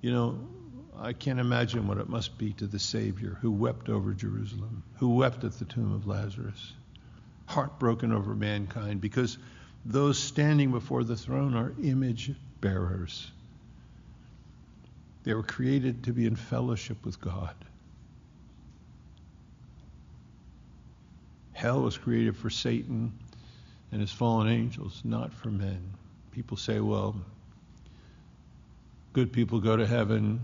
you 0.00 0.12
know, 0.12 0.38
I 0.98 1.12
can't 1.12 1.38
imagine 1.38 1.86
what 1.86 1.98
it 1.98 2.08
must 2.08 2.38
be 2.38 2.52
to 2.54 2.66
the 2.66 2.78
Savior 2.78 3.38
who 3.40 3.52
wept 3.52 3.88
over 3.88 4.12
Jerusalem, 4.12 4.82
who 4.96 5.14
wept 5.14 5.44
at 5.44 5.58
the 5.58 5.64
tomb 5.64 5.94
of 5.94 6.06
Lazarus, 6.06 6.72
heartbroken 7.46 8.12
over 8.12 8.34
mankind, 8.34 9.00
because 9.00 9.38
those 9.84 10.18
standing 10.18 10.70
before 10.70 11.04
the 11.04 11.16
throne 11.16 11.54
are 11.54 11.72
image 11.82 12.32
bearers. 12.60 13.30
They 15.24 15.34
were 15.34 15.42
created 15.42 16.04
to 16.04 16.12
be 16.12 16.26
in 16.26 16.36
fellowship 16.36 17.04
with 17.04 17.20
God. 17.20 17.54
Hell 21.58 21.82
was 21.82 21.98
created 21.98 22.36
for 22.36 22.50
Satan 22.50 23.12
and 23.90 24.00
his 24.00 24.12
fallen 24.12 24.48
angels, 24.48 25.02
not 25.04 25.32
for 25.32 25.50
men. 25.50 25.82
People 26.30 26.56
say, 26.56 26.78
well, 26.78 27.16
good 29.12 29.32
people 29.32 29.60
go 29.60 29.76
to 29.76 29.86
heaven, 29.86 30.40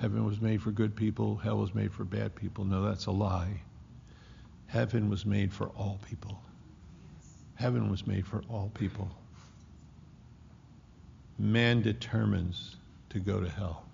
Heaven 0.00 0.24
was 0.24 0.40
made 0.40 0.62
for 0.62 0.70
good 0.70 0.96
people, 0.96 1.36
hell 1.36 1.58
was 1.58 1.74
made 1.74 1.92
for 1.92 2.04
bad 2.04 2.34
people. 2.34 2.64
No, 2.64 2.82
that's 2.82 3.04
a 3.04 3.10
lie. 3.10 3.60
Heaven 4.66 5.10
was 5.10 5.26
made 5.26 5.52
for 5.52 5.66
all 5.76 6.00
people. 6.08 6.40
Heaven 7.56 7.90
was 7.90 8.06
made 8.06 8.26
for 8.26 8.42
all 8.48 8.70
people. 8.72 9.10
Man 11.38 11.82
determines 11.82 12.76
to 13.10 13.18
go 13.18 13.40
to 13.40 13.48
hell. 13.50 13.84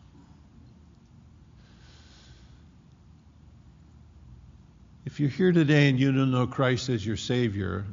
If 5.16 5.20
you're 5.20 5.30
here 5.30 5.50
today 5.50 5.88
and 5.88 5.98
you 5.98 6.12
don't 6.12 6.30
know 6.30 6.46
Christ 6.46 6.90
as 6.90 7.06
your 7.06 7.16
Savior, 7.16 7.86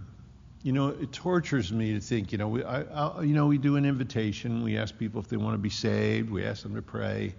you 0.61 0.73
know, 0.73 0.89
it 0.89 1.13
tortures 1.13 1.71
me 1.71 1.93
to 1.93 2.01
think, 2.01 2.33
you 2.33 2.37
know, 2.37 2.49
we, 2.49 2.65
I, 2.65 2.81
I, 2.81 3.21
you 3.21 3.33
know, 3.33 3.47
we 3.47 3.57
do 3.57 3.77
an 3.77 3.85
invitation. 3.85 4.61
We 4.61 4.77
ask 4.77 4.97
people 4.97 5.21
if 5.21 5.29
they 5.29 5.37
want 5.37 5.53
to 5.53 5.57
be 5.57 5.69
saved. 5.69 6.29
We 6.29 6.43
ask 6.43 6.63
them 6.63 6.75
to 6.75 6.81
pray. 6.81 7.33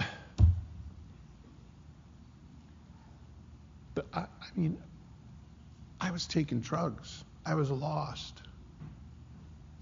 But 3.94 4.06
I, 4.14 4.20
I 4.20 4.26
mean, 4.56 4.78
I 6.00 6.10
was 6.10 6.26
taking 6.26 6.60
drugs. 6.60 7.24
I 7.44 7.54
was 7.56 7.70
lost. 7.70 8.40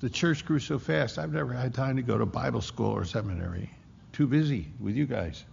The 0.00 0.10
church 0.10 0.44
grew 0.44 0.58
so 0.58 0.80
fast. 0.80 1.16
I've 1.16 1.32
never 1.32 1.52
had 1.52 1.74
time 1.74 1.94
to 1.94 2.02
go 2.02 2.18
to 2.18 2.26
Bible 2.26 2.60
school 2.60 2.90
or 2.90 3.04
seminary. 3.04 3.70
Too 4.12 4.26
busy 4.26 4.66
with 4.80 4.96
you 4.96 5.06
guys. 5.06 5.44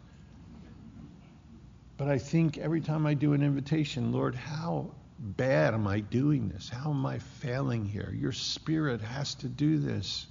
But 2.03 2.11
I 2.11 2.17
think 2.17 2.57
every 2.57 2.81
time 2.81 3.05
I 3.05 3.13
do 3.13 3.31
an 3.31 3.41
invitation, 3.41 4.11
Lord, 4.11 4.35
how 4.35 4.91
bad 5.17 5.73
am 5.73 5.87
I 5.87 6.01
doing 6.01 6.49
this? 6.49 6.67
How 6.67 6.89
am 6.89 7.05
I 7.05 7.19
failing 7.19 7.85
here? 7.85 8.13
Your 8.13 8.33
spirit 8.33 8.99
has 8.99 9.35
to 9.35 9.47
do 9.47 9.77
this. 9.77 10.27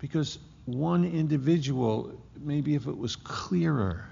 Because 0.00 0.40
one 0.64 1.04
individual, 1.04 2.20
maybe 2.40 2.74
if 2.74 2.88
it 2.88 2.98
was 2.98 3.14
clearer, 3.14 4.04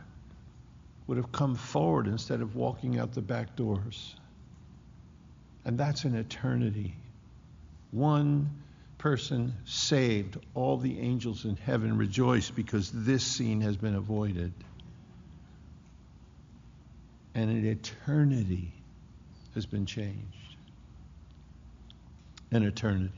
would 1.09 1.17
have 1.17 1.33
come 1.33 1.57
forward 1.57 2.07
instead 2.07 2.43
of 2.43 2.55
walking 2.55 2.97
out 2.97 3.13
the 3.13 3.23
back 3.23 3.57
doors. 3.57 4.15
And 5.65 5.77
that's 5.77 6.05
an 6.05 6.15
eternity. 6.15 6.95
One 7.91 8.51
person 8.99 9.53
saved, 9.65 10.39
all 10.55 10.77
the 10.77 11.01
angels 11.01 11.45
in 11.45 11.57
heaven 11.57 11.99
rejoice 11.99 12.51
because 12.51 12.93
this 12.93 13.25
scene 13.25 13.63
has 13.63 13.77
been 13.77 13.97
avoided. 13.97 14.53
And 17.35 17.51
an 17.51 17.65
eternity 17.67 18.73
has 19.55 19.67
been 19.67 19.87
changed. 19.87 20.57
An 22.51 22.63
eternity. 22.65 23.13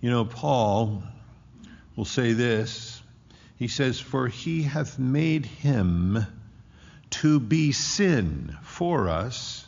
You 0.00 0.10
know, 0.10 0.24
Paul 0.24 1.02
will 1.96 2.04
say 2.04 2.32
this. 2.32 3.00
He 3.56 3.68
says, 3.68 4.00
For 4.00 4.28
he 4.28 4.62
hath 4.62 4.98
made 4.98 5.46
him 5.46 6.26
to 7.10 7.40
be 7.40 7.72
sin 7.72 8.56
for 8.62 9.08
us 9.08 9.66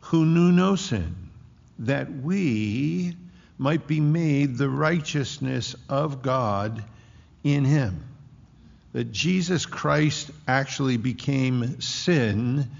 who 0.00 0.26
knew 0.26 0.52
no 0.52 0.76
sin, 0.76 1.14
that 1.78 2.12
we 2.12 3.16
might 3.58 3.86
be 3.86 4.00
made 4.00 4.56
the 4.56 4.68
righteousness 4.68 5.76
of 5.88 6.22
God 6.22 6.84
in 7.42 7.64
him. 7.64 8.02
That 8.94 9.12
Jesus 9.12 9.66
Christ 9.66 10.30
actually 10.48 10.96
became 10.96 11.80
sin 11.80 12.70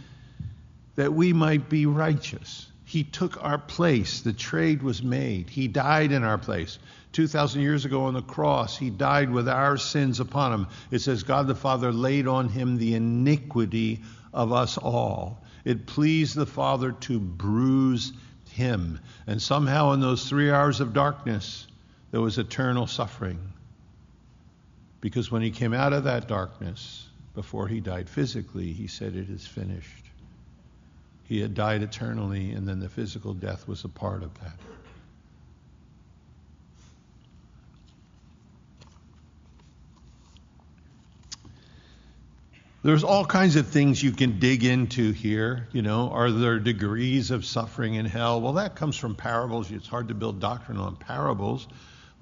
that 0.95 1.13
we 1.13 1.33
might 1.33 1.69
be 1.69 1.87
righteous. 1.87 2.69
He 2.85 3.03
took 3.03 3.43
our 3.43 3.59
place. 3.59 4.21
The 4.21 4.33
trade 4.33 4.83
was 4.83 5.03
made. 5.03 5.51
He 5.51 5.67
died 5.67 6.13
in 6.13 6.23
our 6.23 6.39
place. 6.39 6.79
2,000 7.15 7.61
years 7.63 7.85
ago 7.85 8.05
on 8.05 8.15
the 8.15 8.23
cross, 8.23 8.79
he 8.79 8.91
died 8.91 9.29
with 9.29 9.49
our 9.49 9.77
sins 9.77 10.21
upon 10.21 10.53
him. 10.53 10.67
It 10.93 11.01
says, 11.01 11.25
God 11.25 11.49
the 11.49 11.57
Father 11.57 11.93
laid 11.93 12.29
on 12.29 12.49
him 12.49 12.77
the 12.77 12.95
iniquity 12.95 14.03
of 14.33 14.53
us 14.53 14.79
all. 14.79 15.43
It 15.65 15.87
pleased 15.87 16.37
the 16.37 16.47
Father 16.47 16.93
to 16.93 17.19
bruise 17.19 18.13
him. 18.51 19.01
And 19.27 19.43
somehow, 19.43 19.93
in 19.93 20.01
those 20.01 20.29
three 20.29 20.53
hours 20.53 20.81
of 20.81 20.93
darkness, 20.93 21.67
there 22.13 22.21
was 22.21 22.39
eternal 22.39 22.87
suffering. 22.87 23.54
Because 25.05 25.31
when 25.31 25.43
he 25.43 25.51
came 25.51 25.75
out 25.75 25.93
of 25.93 26.05
that 26.05 26.29
darkness, 26.29 27.07
before 27.35 27.69
he 27.69 27.79
died 27.79 28.09
physically, 28.09 28.73
he 28.73 28.87
said, 28.87 29.15
It 29.15 29.29
is 29.29 29.47
finished. 29.47 30.07
He 31.25 31.43
had 31.43 31.53
died 31.53 31.83
eternally, 31.83 32.53
and 32.53 32.67
then 32.67 32.81
the 32.81 32.89
physical 32.89 33.35
death 33.35 33.69
was 33.69 33.85
a 33.85 33.89
part 33.91 34.23
of 34.23 34.33
that. 34.41 34.59
There's 42.83 43.05
all 43.05 43.27
kinds 43.27 43.57
of 43.57 43.67
things 43.67 44.03
you 44.03 44.13
can 44.13 44.39
dig 44.39 44.65
into 44.65 45.13
here. 45.13 45.69
You 45.73 45.83
know, 45.83 46.09
are 46.09 46.31
there 46.31 46.59
degrees 46.59 47.31
of 47.31 47.45
suffering 47.45 47.97
in 47.97 48.07
hell? 48.07 48.41
Well, 48.41 48.55
that 48.55 48.75
comes 48.75 48.97
from 48.97 49.17
parables. 49.17 49.71
It's 49.71 49.87
hard 49.87 50.09
to 50.09 50.15
build 50.15 50.41
doctrine 50.41 50.79
on 50.79 50.97
parables. 50.97 51.69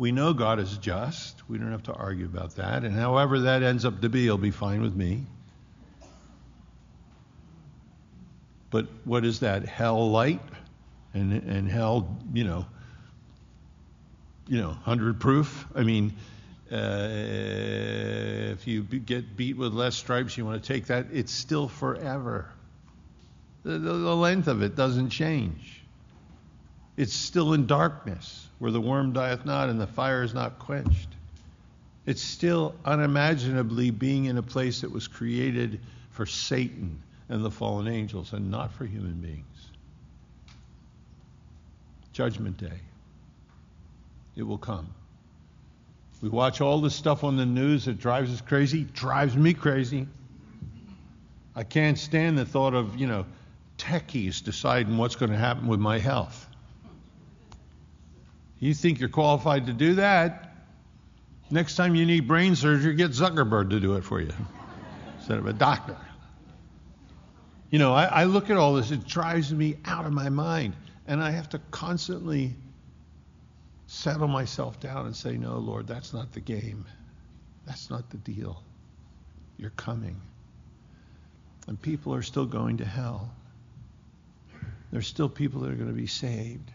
We 0.02 0.10
know 0.10 0.32
God 0.32 0.58
is 0.58 0.78
just. 0.78 1.48
We 1.48 1.58
don't 1.58 1.70
have 1.70 1.84
to 1.84 1.92
argue 1.92 2.24
about 2.24 2.56
that. 2.56 2.82
And 2.82 2.92
however 2.92 3.38
that 3.42 3.62
ends 3.62 3.84
up 3.84 4.00
to 4.00 4.08
be, 4.08 4.24
it'll 4.24 4.36
be 4.36 4.50
fine 4.50 4.82
with 4.82 4.96
me. 4.96 5.26
But 8.70 8.88
what 9.04 9.24
is 9.24 9.38
that? 9.38 9.64
Hell 9.64 10.10
light? 10.10 10.40
And, 11.14 11.32
and 11.32 11.70
hell, 11.70 12.18
you 12.34 12.42
know, 12.42 12.66
you 14.48 14.60
know, 14.60 14.70
100 14.70 15.20
proof? 15.20 15.68
I 15.72 15.84
mean, 15.84 16.14
uh, 16.72 16.76
if 18.50 18.66
you 18.66 18.82
get 18.82 19.36
beat 19.36 19.56
with 19.56 19.72
less 19.72 19.94
stripes, 19.94 20.36
you 20.36 20.44
want 20.44 20.60
to 20.60 20.66
take 20.66 20.86
that, 20.86 21.06
it's 21.12 21.30
still 21.30 21.68
forever. 21.68 22.50
The, 23.62 23.78
the, 23.78 23.92
the 23.92 24.16
length 24.16 24.48
of 24.48 24.62
it 24.62 24.74
doesn't 24.74 25.10
change. 25.10 25.80
It's 26.96 27.14
still 27.14 27.52
in 27.52 27.66
darkness, 27.66 28.48
where 28.62 28.70
the 28.70 28.80
worm 28.80 29.12
dieth 29.12 29.44
not 29.44 29.68
and 29.68 29.80
the 29.80 29.88
fire 29.88 30.22
is 30.22 30.34
not 30.34 30.60
quenched. 30.60 31.08
It's 32.06 32.22
still 32.22 32.76
unimaginably 32.84 33.90
being 33.90 34.26
in 34.26 34.38
a 34.38 34.42
place 34.42 34.82
that 34.82 34.92
was 34.92 35.08
created 35.08 35.80
for 36.10 36.26
Satan 36.26 37.02
and 37.28 37.44
the 37.44 37.50
fallen 37.50 37.88
angels 37.88 38.32
and 38.32 38.52
not 38.52 38.72
for 38.72 38.86
human 38.86 39.14
beings. 39.14 39.66
Judgment 42.12 42.56
Day. 42.56 42.78
It 44.36 44.44
will 44.44 44.58
come. 44.58 44.94
We 46.20 46.28
watch 46.28 46.60
all 46.60 46.80
this 46.80 46.94
stuff 46.94 47.24
on 47.24 47.36
the 47.36 47.46
news 47.46 47.86
that 47.86 47.98
drives 47.98 48.32
us 48.32 48.40
crazy, 48.40 48.84
drives 48.84 49.34
me 49.34 49.54
crazy. 49.54 50.06
I 51.56 51.64
can't 51.64 51.98
stand 51.98 52.38
the 52.38 52.44
thought 52.44 52.74
of, 52.74 52.96
you 52.96 53.08
know, 53.08 53.26
techies 53.76 54.40
deciding 54.40 54.98
what's 54.98 55.16
going 55.16 55.32
to 55.32 55.36
happen 55.36 55.66
with 55.66 55.80
my 55.80 55.98
health. 55.98 56.48
You 58.62 58.74
think 58.74 59.00
you're 59.00 59.08
qualified 59.08 59.66
to 59.66 59.72
do 59.72 59.94
that? 59.94 60.54
Next 61.50 61.74
time 61.74 61.96
you 61.96 62.06
need 62.06 62.28
brain 62.28 62.54
surgery, 62.54 62.94
get 62.94 63.10
Zuckerberg 63.10 63.70
to 63.70 63.80
do 63.80 63.96
it 63.96 64.04
for 64.04 64.20
you 64.20 64.32
instead 65.18 65.38
of 65.38 65.46
a 65.46 65.52
doctor. 65.52 65.96
You 67.70 67.80
know, 67.80 67.92
I, 67.92 68.04
I 68.04 68.24
look 68.24 68.50
at 68.50 68.56
all 68.56 68.74
this, 68.74 68.92
it 68.92 69.04
drives 69.04 69.52
me 69.52 69.78
out 69.84 70.06
of 70.06 70.12
my 70.12 70.28
mind. 70.28 70.76
And 71.08 71.20
I 71.20 71.32
have 71.32 71.48
to 71.48 71.58
constantly 71.72 72.54
settle 73.88 74.28
myself 74.28 74.78
down 74.78 75.06
and 75.06 75.16
say, 75.16 75.36
No, 75.36 75.58
Lord, 75.58 75.88
that's 75.88 76.14
not 76.14 76.32
the 76.32 76.40
game. 76.40 76.84
That's 77.66 77.90
not 77.90 78.10
the 78.10 78.18
deal. 78.18 78.62
You're 79.58 79.70
coming. 79.70 80.20
And 81.66 81.82
people 81.82 82.14
are 82.14 82.22
still 82.22 82.46
going 82.46 82.76
to 82.76 82.84
hell. 82.84 83.34
There's 84.92 85.08
still 85.08 85.28
people 85.28 85.62
that 85.62 85.72
are 85.72 85.74
going 85.74 85.88
to 85.88 86.00
be 86.00 86.06
saved. 86.06 86.70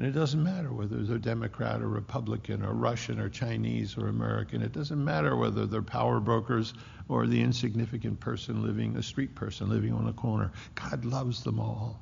And 0.00 0.08
it 0.08 0.12
doesn't 0.12 0.42
matter 0.42 0.72
whether 0.72 0.96
they're 1.02 1.18
Democrat 1.18 1.82
or 1.82 1.88
Republican 1.88 2.64
or 2.64 2.72
Russian 2.72 3.20
or 3.20 3.28
Chinese 3.28 3.98
or 3.98 4.08
American. 4.08 4.62
It 4.62 4.72
doesn't 4.72 5.04
matter 5.04 5.36
whether 5.36 5.66
they're 5.66 5.82
power 5.82 6.20
brokers 6.20 6.72
or 7.10 7.26
the 7.26 7.42
insignificant 7.42 8.18
person 8.18 8.62
living, 8.62 8.96
a 8.96 9.02
street 9.02 9.34
person 9.34 9.68
living 9.68 9.92
on 9.92 10.08
a 10.08 10.14
corner. 10.14 10.52
God 10.74 11.04
loves 11.04 11.44
them 11.44 11.60
all. 11.60 12.00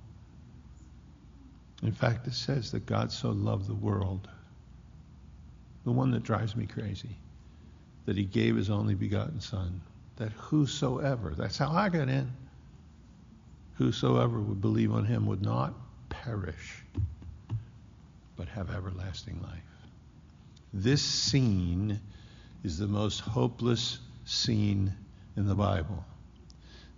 In 1.83 1.91
fact, 1.91 2.29
it 2.29 2.35
says 2.35 2.71
that 2.71 2.87
God 2.87 3.11
so 3.11 3.31
loved 3.31 3.67
the 3.67 3.75
world, 3.75 4.29
the 5.85 5.91
one 5.91 6.13
that 6.13 6.23
drives 6.23 6.55
me 6.55 6.67
crazy, 6.67 7.17
that 8.07 8.17
he 8.17 8.25
gave 8.25 8.55
his 8.55 8.71
only 8.71 8.95
begotten 8.95 9.41
Son, 9.41 9.81
that 10.19 10.31
whosoever, 10.35 11.35
that's 11.37 11.59
how 11.59 11.73
I 11.73 11.89
got 11.89 12.09
in, 12.09 12.31
whosoever 13.75 14.39
would 14.39 14.61
believe 14.61 14.93
on 14.93 15.05
him 15.05 15.27
would 15.27 15.43
not 15.43 15.75
perish, 16.11 16.85
but 18.39 18.49
have 18.49 18.71
everlasting 18.71 19.43
life. 19.43 19.59
This 20.73 21.03
scene 21.03 22.01
is 22.63 22.79
the 22.79 22.87
most 22.87 23.21
hopeless 23.21 23.99
scene 24.25 24.95
in 25.37 25.47
the 25.47 25.57
Bible. 25.57 26.05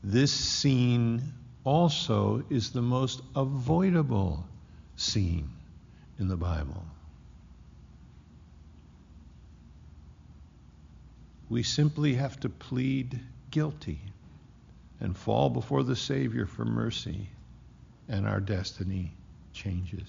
This 0.04 0.32
scene 0.32 1.22
also 1.64 2.44
is 2.50 2.70
the 2.70 2.82
most 2.82 3.22
avoidable 3.34 4.44
scene 4.96 5.50
in 6.18 6.28
the 6.28 6.36
Bible. 6.36 6.84
We 11.48 11.62
simply 11.62 12.14
have 12.14 12.38
to 12.40 12.50
plead 12.50 13.18
guilty 13.50 14.00
and 15.00 15.16
fall 15.16 15.48
before 15.48 15.82
the 15.82 15.96
Savior 15.96 16.44
for 16.44 16.66
mercy, 16.66 17.30
and 18.08 18.26
our 18.26 18.40
destiny 18.40 19.14
changes. 19.54 20.08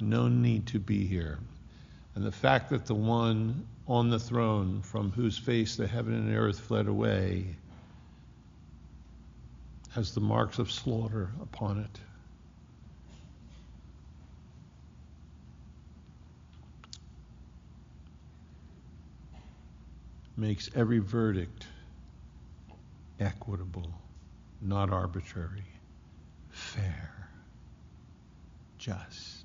No 0.00 0.28
need 0.28 0.66
to 0.68 0.78
be 0.78 1.06
here. 1.06 1.38
And 2.14 2.24
the 2.24 2.32
fact 2.32 2.70
that 2.70 2.86
the 2.86 2.94
one 2.94 3.66
on 3.86 4.10
the 4.10 4.18
throne, 4.18 4.82
from 4.82 5.12
whose 5.12 5.38
face 5.38 5.76
the 5.76 5.86
heaven 5.86 6.14
and 6.14 6.36
earth 6.36 6.60
fled 6.60 6.86
away, 6.86 7.56
has 9.90 10.12
the 10.12 10.20
marks 10.20 10.58
of 10.58 10.70
slaughter 10.70 11.30
upon 11.40 11.78
it. 11.78 12.00
makes 20.36 20.68
every 20.74 20.98
verdict 20.98 21.66
equitable, 23.18 23.90
not 24.60 24.90
arbitrary, 24.90 25.64
fair, 26.50 27.28
just. 28.78 29.35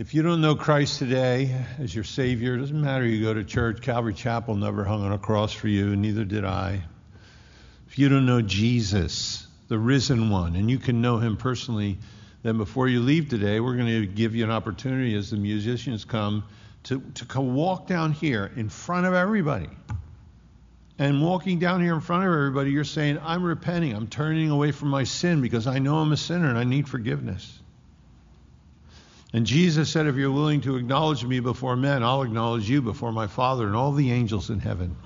If 0.00 0.14
you 0.14 0.22
don't 0.22 0.40
know 0.40 0.54
Christ 0.54 0.98
today 0.98 1.54
as 1.78 1.94
your 1.94 2.04
Savior, 2.04 2.54
it 2.54 2.60
doesn't 2.60 2.80
matter 2.80 3.04
you 3.04 3.22
go 3.22 3.34
to 3.34 3.44
church. 3.44 3.82
Calvary 3.82 4.14
Chapel 4.14 4.54
never 4.54 4.82
hung 4.82 5.04
on 5.04 5.12
a 5.12 5.18
cross 5.18 5.52
for 5.52 5.68
you, 5.68 5.92
and 5.92 6.00
neither 6.00 6.24
did 6.24 6.42
I. 6.42 6.80
If 7.86 7.98
you 7.98 8.08
don't 8.08 8.24
know 8.24 8.40
Jesus, 8.40 9.46
the 9.68 9.78
risen 9.78 10.30
one, 10.30 10.56
and 10.56 10.70
you 10.70 10.78
can 10.78 11.02
know 11.02 11.18
him 11.18 11.36
personally, 11.36 11.98
then 12.42 12.56
before 12.56 12.88
you 12.88 13.00
leave 13.00 13.28
today, 13.28 13.60
we're 13.60 13.76
going 13.76 13.88
to 13.88 14.06
give 14.06 14.34
you 14.34 14.42
an 14.42 14.50
opportunity 14.50 15.14
as 15.16 15.32
the 15.32 15.36
musicians 15.36 16.06
come 16.06 16.44
to, 16.84 17.02
to 17.16 17.26
come 17.26 17.54
walk 17.54 17.86
down 17.86 18.12
here 18.12 18.50
in 18.56 18.70
front 18.70 19.04
of 19.04 19.12
everybody. 19.12 19.68
And 20.98 21.22
walking 21.22 21.58
down 21.58 21.82
here 21.82 21.92
in 21.92 22.00
front 22.00 22.24
of 22.24 22.32
everybody, 22.32 22.70
you're 22.70 22.84
saying, 22.84 23.18
I'm 23.22 23.42
repenting. 23.42 23.94
I'm 23.94 24.06
turning 24.06 24.48
away 24.48 24.72
from 24.72 24.88
my 24.88 25.04
sin 25.04 25.42
because 25.42 25.66
I 25.66 25.78
know 25.78 25.98
I'm 25.98 26.12
a 26.12 26.16
sinner 26.16 26.48
and 26.48 26.56
I 26.56 26.64
need 26.64 26.88
forgiveness. 26.88 27.60
And 29.32 29.46
Jesus 29.46 29.90
said, 29.90 30.06
If 30.06 30.16
you're 30.16 30.30
willing 30.30 30.60
to 30.62 30.76
acknowledge 30.76 31.24
me 31.24 31.40
before 31.40 31.76
men, 31.76 32.02
I'll 32.02 32.22
acknowledge 32.22 32.68
you 32.68 32.82
before 32.82 33.12
my 33.12 33.28
Father 33.28 33.66
and 33.66 33.76
all 33.76 33.92
the 33.92 34.10
angels 34.10 34.50
in 34.50 34.58
heaven. 34.58 34.96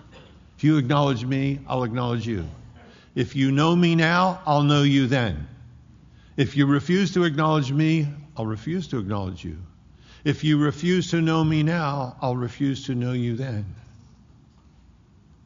If 0.57 0.65
you 0.65 0.79
acknowledge 0.79 1.25
me, 1.25 1.59
I'll 1.69 1.85
acknowledge 1.85 2.27
you. 2.27 2.47
If 3.15 3.37
you 3.37 3.53
know 3.53 3.77
me 3.77 3.95
now, 3.95 4.41
I'll 4.47 4.63
know 4.63 4.83
you 4.83 5.07
then. 5.07 5.47
If 6.37 6.57
you 6.57 6.67
refuse 6.67 7.15
to 7.15 7.25
acknowledge 7.25 7.71
me, 7.71 8.09
I'll 8.37 8.47
refuse 8.47 8.89
to 8.89 8.99
acknowledge 8.99 9.45
you. 9.45 9.59
If 10.25 10.43
you 10.43 10.59
refuse 10.59 11.11
to 11.11 11.21
know 11.21 11.45
me 11.45 11.63
now, 11.63 12.17
I'll 12.21 12.37
refuse 12.37 12.87
to 12.87 12.95
know 12.95 13.13
you 13.13 13.37
then. 13.37 13.67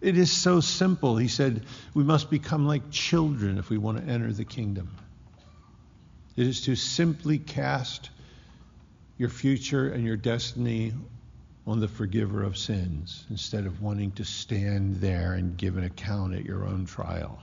It 0.00 0.16
is 0.16 0.30
so 0.30 0.60
simple. 0.60 1.16
He 1.16 1.26
said, 1.26 1.62
we 1.92 2.04
must 2.04 2.30
become 2.30 2.66
like 2.66 2.90
children 2.90 3.58
if 3.58 3.68
we 3.68 3.76
want 3.76 3.98
to 3.98 4.10
enter 4.10 4.32
the 4.32 4.44
kingdom. 4.44 4.88
It 6.36 6.46
is 6.46 6.62
to 6.62 6.76
simply 6.76 7.38
cast 7.38 8.10
your 9.18 9.28
future 9.28 9.88
and 9.88 10.04
your 10.04 10.16
destiny 10.16 10.92
on 11.66 11.80
the 11.80 11.88
forgiver 11.88 12.42
of 12.44 12.56
sins 12.56 13.26
instead 13.28 13.66
of 13.66 13.82
wanting 13.82 14.12
to 14.12 14.24
stand 14.24 14.96
there 14.96 15.34
and 15.34 15.56
give 15.56 15.76
an 15.76 15.84
account 15.84 16.34
at 16.34 16.44
your 16.44 16.64
own 16.64 16.86
trial. 16.86 17.38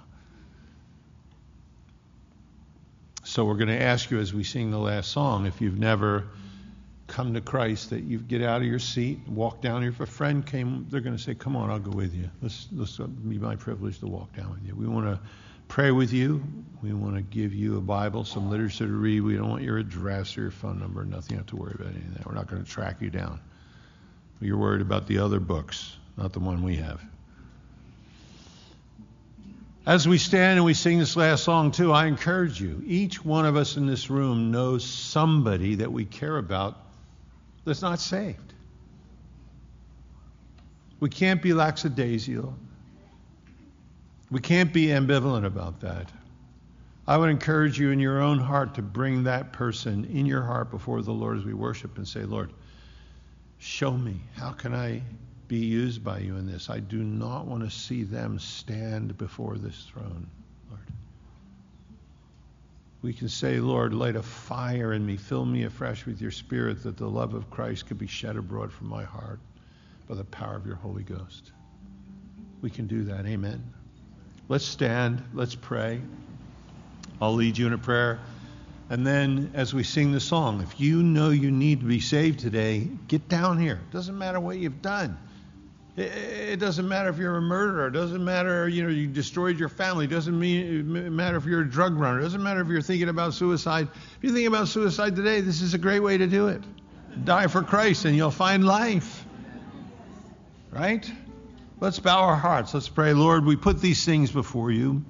So 3.23 3.45
we're 3.45 3.55
going 3.55 3.67
to 3.67 3.81
ask 3.81 4.09
you 4.09 4.19
as 4.19 4.33
we 4.33 4.43
sing 4.43 4.71
the 4.71 4.79
last 4.79 5.11
song 5.11 5.45
if 5.45 5.59
you've 5.61 5.77
never 5.77 6.25
come 7.07 7.33
to 7.33 7.41
Christ 7.41 7.91
that 7.91 8.03
you 8.03 8.17
get 8.19 8.41
out 8.41 8.61
of 8.61 8.67
your 8.67 8.79
seat, 8.79 9.19
walk 9.27 9.61
down 9.61 9.81
here. 9.81 9.91
If 9.91 9.99
a 9.99 10.05
friend 10.05 10.45
came, 10.45 10.87
they're 10.89 11.01
going 11.01 11.15
to 11.17 11.21
say, 11.21 11.35
"Come 11.35 11.55
on, 11.55 11.69
I'll 11.69 11.79
go 11.79 11.91
with 11.91 12.15
you. 12.15 12.29
Let's 12.41 12.67
let's 12.71 12.97
be 12.97 13.37
my 13.37 13.55
privilege 13.55 13.99
to 13.99 14.07
walk 14.07 14.35
down 14.35 14.51
with 14.51 14.65
you." 14.65 14.75
We 14.75 14.87
want 14.87 15.05
to 15.05 15.19
pray 15.67 15.91
with 15.91 16.13
you. 16.13 16.43
We 16.81 16.93
want 16.93 17.15
to 17.15 17.21
give 17.21 17.53
you 17.53 17.77
a 17.77 17.81
Bible, 17.81 18.25
some 18.25 18.49
literature 18.49 18.85
to 18.85 18.93
read. 18.93 19.21
We 19.21 19.35
don't 19.35 19.49
want 19.49 19.63
your 19.63 19.77
address 19.77 20.37
or 20.37 20.41
your 20.41 20.51
phone 20.51 20.79
number. 20.79 21.03
Nothing. 21.03 21.31
You 21.31 21.37
have 21.37 21.47
to 21.47 21.55
worry 21.55 21.73
about 21.73 21.87
any 21.87 22.05
of 22.05 22.13
that. 22.15 22.25
We're 22.27 22.35
not 22.35 22.47
going 22.47 22.63
to 22.63 22.69
track 22.69 23.01
you 23.01 23.09
down. 23.09 23.39
You're 24.39 24.57
worried 24.57 24.81
about 24.81 25.07
the 25.07 25.19
other 25.19 25.39
books, 25.39 25.95
not 26.17 26.33
the 26.33 26.39
one 26.39 26.61
we 26.61 26.75
have. 26.75 27.01
As 29.87 30.07
we 30.07 30.17
stand 30.17 30.57
and 30.57 30.65
we 30.65 30.73
sing 30.73 30.99
this 30.99 31.15
last 31.15 31.43
song, 31.43 31.71
too, 31.71 31.91
I 31.91 32.07
encourage 32.07 32.59
you. 32.59 32.83
Each 32.85 33.23
one 33.23 33.45
of 33.45 33.55
us 33.55 33.77
in 33.77 33.85
this 33.85 34.09
room 34.09 34.51
knows 34.51 34.83
somebody 34.83 35.75
that 35.75 35.91
we 35.91 36.05
care 36.05 36.37
about 36.37 36.77
that's 37.65 37.81
not 37.81 37.99
saved. 37.99 38.53
We 40.99 41.09
can't 41.09 41.41
be 41.41 41.53
lackadaisical. 41.53 42.55
We 44.31 44.39
can't 44.39 44.73
be 44.73 44.87
ambivalent 44.87 45.45
about 45.45 45.79
that. 45.81 46.11
I 47.07 47.17
would 47.17 47.29
encourage 47.29 47.79
you 47.79 47.91
in 47.91 47.99
your 47.99 48.19
own 48.19 48.39
heart 48.39 48.73
to 48.75 48.81
bring 48.81 49.23
that 49.23 49.53
person 49.53 50.05
in 50.05 50.25
your 50.25 50.41
heart 50.41 50.71
before 50.71 51.01
the 51.03 51.11
Lord 51.11 51.37
as 51.37 51.45
we 51.45 51.53
worship 51.53 51.97
and 51.97 52.07
say, 52.07 52.23
Lord, 52.23 52.51
show 53.59 53.91
me. 53.91 54.19
How 54.35 54.51
can 54.51 54.73
I 54.73 55.03
be 55.47 55.57
used 55.57 56.03
by 56.03 56.19
you 56.19 56.35
in 56.37 56.47
this? 56.47 56.69
I 56.69 56.79
do 56.79 57.03
not 57.03 57.45
want 57.45 57.63
to 57.63 57.69
see 57.69 58.03
them 58.03 58.39
stand 58.39 59.15
before 59.19 59.57
this 59.57 59.85
throne, 59.91 60.27
Lord. 60.71 60.81
We 63.03 63.13
can 63.13 63.29
say, 63.29 63.59
Lord, 63.59 63.93
light 63.93 64.15
a 64.15 64.23
fire 64.23 64.93
in 64.93 65.05
me, 65.05 65.15
fill 65.15 65.45
me 65.45 65.65
afresh 65.65 66.07
with 66.07 66.19
your 66.19 66.31
spirit, 66.31 66.81
that 66.81 66.97
the 66.97 67.07
love 67.07 67.35
of 67.35 67.51
Christ 67.51 67.85
could 67.85 67.99
be 67.99 68.07
shed 68.07 68.35
abroad 68.35 68.73
from 68.73 68.87
my 68.87 69.03
heart 69.03 69.39
by 70.07 70.15
the 70.15 70.23
power 70.23 70.55
of 70.55 70.65
your 70.65 70.77
Holy 70.77 71.03
Ghost. 71.03 71.51
We 72.63 72.71
can 72.71 72.87
do 72.87 73.03
that. 73.03 73.27
Amen. 73.27 73.63
Let's 74.47 74.65
stand. 74.65 75.23
Let's 75.33 75.55
pray. 75.55 76.01
I'll 77.21 77.33
lead 77.33 77.57
you 77.57 77.67
in 77.67 77.73
a 77.73 77.77
prayer. 77.77 78.19
And 78.89 79.05
then 79.05 79.51
as 79.55 79.73
we 79.73 79.83
sing 79.83 80.11
the 80.11 80.19
song, 80.19 80.61
if 80.61 80.79
you 80.79 81.01
know 81.01 81.31
you 81.31 81.49
need 81.49 81.79
to 81.79 81.85
be 81.87 81.99
saved 81.99 82.39
today, 82.39 82.87
get 83.07 83.27
down 83.27 83.59
here. 83.59 83.79
It 83.89 83.93
Doesn't 83.93 84.17
matter 84.17 84.39
what 84.39 84.57
you've 84.57 84.81
done. 84.81 85.17
It 85.97 86.59
doesn't 86.59 86.87
matter 86.87 87.09
if 87.09 87.17
you're 87.17 87.37
a 87.37 87.41
murderer. 87.41 87.87
It 87.87 87.91
doesn't 87.91 88.23
matter, 88.23 88.67
you 88.67 88.83
know, 88.83 88.89
you 88.89 89.07
destroyed 89.07 89.57
your 89.57 89.69
family. 89.69 90.05
It 90.05 90.09
doesn't 90.09 90.37
mean, 90.37 91.15
matter 91.15 91.37
if 91.37 91.45
you're 91.45 91.61
a 91.61 91.69
drug 91.69 91.95
runner. 91.95 92.19
It 92.19 92.23
doesn't 92.23 92.43
matter 92.43 92.59
if 92.59 92.67
you're 92.67 92.81
thinking 92.81 93.07
about 93.07 93.33
suicide. 93.33 93.87
If 94.17 94.23
you 94.23 94.33
think 94.33 94.47
about 94.47 94.67
suicide 94.67 95.15
today, 95.15 95.39
this 95.39 95.61
is 95.61 95.73
a 95.73 95.77
great 95.77 96.01
way 96.01 96.17
to 96.17 96.27
do 96.27 96.49
it. 96.49 96.61
Die 97.23 97.47
for 97.47 97.63
Christ 97.63 98.03
and 98.03 98.15
you'll 98.15 98.29
find 98.29 98.65
life. 98.65 99.25
Right? 100.69 101.09
Let's 101.79 101.99
bow 101.99 102.21
our 102.21 102.37
hearts. 102.37 102.73
Let's 102.73 102.87
pray. 102.87 103.13
Lord, 103.13 103.45
we 103.45 103.57
put 103.57 103.81
these 103.81 104.05
things 104.05 104.31
before 104.31 104.71
you. 104.71 105.03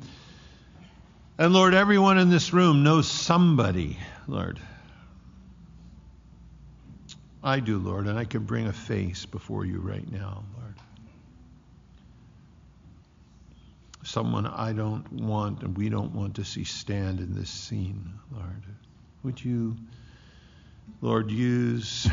And 1.37 1.53
Lord, 1.53 1.73
everyone 1.73 2.17
in 2.17 2.29
this 2.29 2.53
room 2.53 2.83
knows 2.83 3.07
somebody, 3.09 3.97
Lord. 4.27 4.59
I 7.43 7.59
do, 7.59 7.77
Lord, 7.77 8.07
and 8.07 8.17
I 8.17 8.25
can 8.25 8.45
bring 8.45 8.65
a 8.65 8.73
face 8.73 9.27
before 9.27 9.65
you 9.65 9.79
right 9.79 10.11
now, 10.11 10.43
Lord. 10.57 10.73
Someone 14.03 14.47
I 14.47 14.73
don't 14.73 15.11
want 15.11 15.61
and 15.61 15.77
we 15.77 15.89
don't 15.89 16.15
want 16.15 16.37
to 16.37 16.45
see 16.45 16.63
stand 16.63 17.19
in 17.19 17.35
this 17.35 17.49
scene, 17.49 18.11
Lord. 18.31 18.63
Would 19.23 19.43
you, 19.43 19.75
Lord, 21.01 21.29
use 21.29 22.07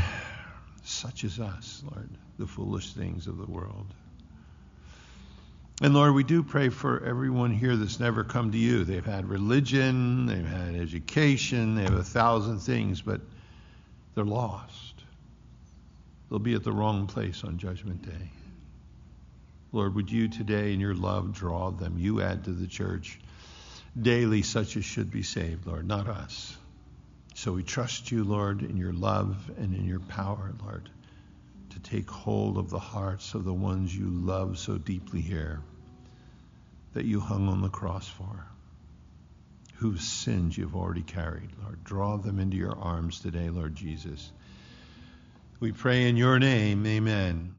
such 0.84 1.24
as 1.24 1.40
us, 1.40 1.82
Lord, 1.90 2.10
the 2.38 2.46
foolish 2.46 2.92
things 2.92 3.26
of 3.26 3.38
the 3.38 3.46
world. 3.46 3.86
And 5.80 5.94
Lord, 5.94 6.14
we 6.14 6.22
do 6.22 6.42
pray 6.42 6.68
for 6.68 7.02
everyone 7.04 7.52
here 7.52 7.76
that's 7.76 7.98
never 7.98 8.22
come 8.22 8.52
to 8.52 8.58
you. 8.58 8.84
They've 8.84 9.04
had 9.04 9.28
religion, 9.28 10.26
they've 10.26 10.46
had 10.46 10.76
education, 10.76 11.74
they 11.74 11.82
have 11.82 11.94
a 11.94 12.04
thousand 12.04 12.60
things, 12.60 13.00
but 13.00 13.20
they're 14.14 14.24
lost. 14.24 14.94
They'll 16.28 16.38
be 16.38 16.54
at 16.54 16.62
the 16.62 16.72
wrong 16.72 17.06
place 17.06 17.42
on 17.44 17.58
Judgment 17.58 18.02
Day. 18.02 18.30
Lord, 19.72 19.94
would 19.94 20.10
you 20.10 20.28
today 20.28 20.72
in 20.72 20.80
your 20.80 20.94
love 20.94 21.32
draw 21.32 21.70
them? 21.70 21.96
You 21.98 22.20
add 22.20 22.44
to 22.44 22.50
the 22.50 22.66
church 22.66 23.18
daily 24.00 24.42
such 24.42 24.76
as 24.76 24.84
should 24.84 25.10
be 25.10 25.22
saved, 25.22 25.66
Lord, 25.66 25.86
not 25.86 26.08
us. 26.08 26.56
So 27.34 27.52
we 27.52 27.62
trust 27.62 28.12
you, 28.12 28.24
Lord, 28.24 28.62
in 28.62 28.76
your 28.76 28.92
love 28.92 29.50
and 29.58 29.74
in 29.74 29.86
your 29.86 30.00
power, 30.00 30.52
Lord, 30.62 30.90
to 31.72 31.80
take 31.80 32.08
hold 32.10 32.58
of 32.58 32.70
the 32.70 32.78
hearts 32.78 33.34
of 33.34 33.44
the 33.44 33.52
ones 33.52 33.94
you 33.96 34.06
love 34.06 34.58
so 34.58 34.78
deeply 34.78 35.20
here 35.20 35.60
that 36.94 37.04
you 37.04 37.20
hung 37.20 37.48
on 37.48 37.62
the 37.62 37.68
cross 37.68 38.06
for, 38.06 38.46
whose 39.74 40.02
sins 40.02 40.56
you've 40.56 40.76
already 40.76 41.02
carried. 41.02 41.50
Lord, 41.62 41.82
draw 41.84 42.16
them 42.16 42.38
into 42.38 42.56
your 42.56 42.78
arms 42.78 43.20
today, 43.20 43.50
Lord 43.50 43.74
Jesus. 43.74 44.30
We 45.60 45.72
pray 45.72 46.08
in 46.08 46.16
your 46.16 46.38
name, 46.38 46.86
amen. 46.86 47.50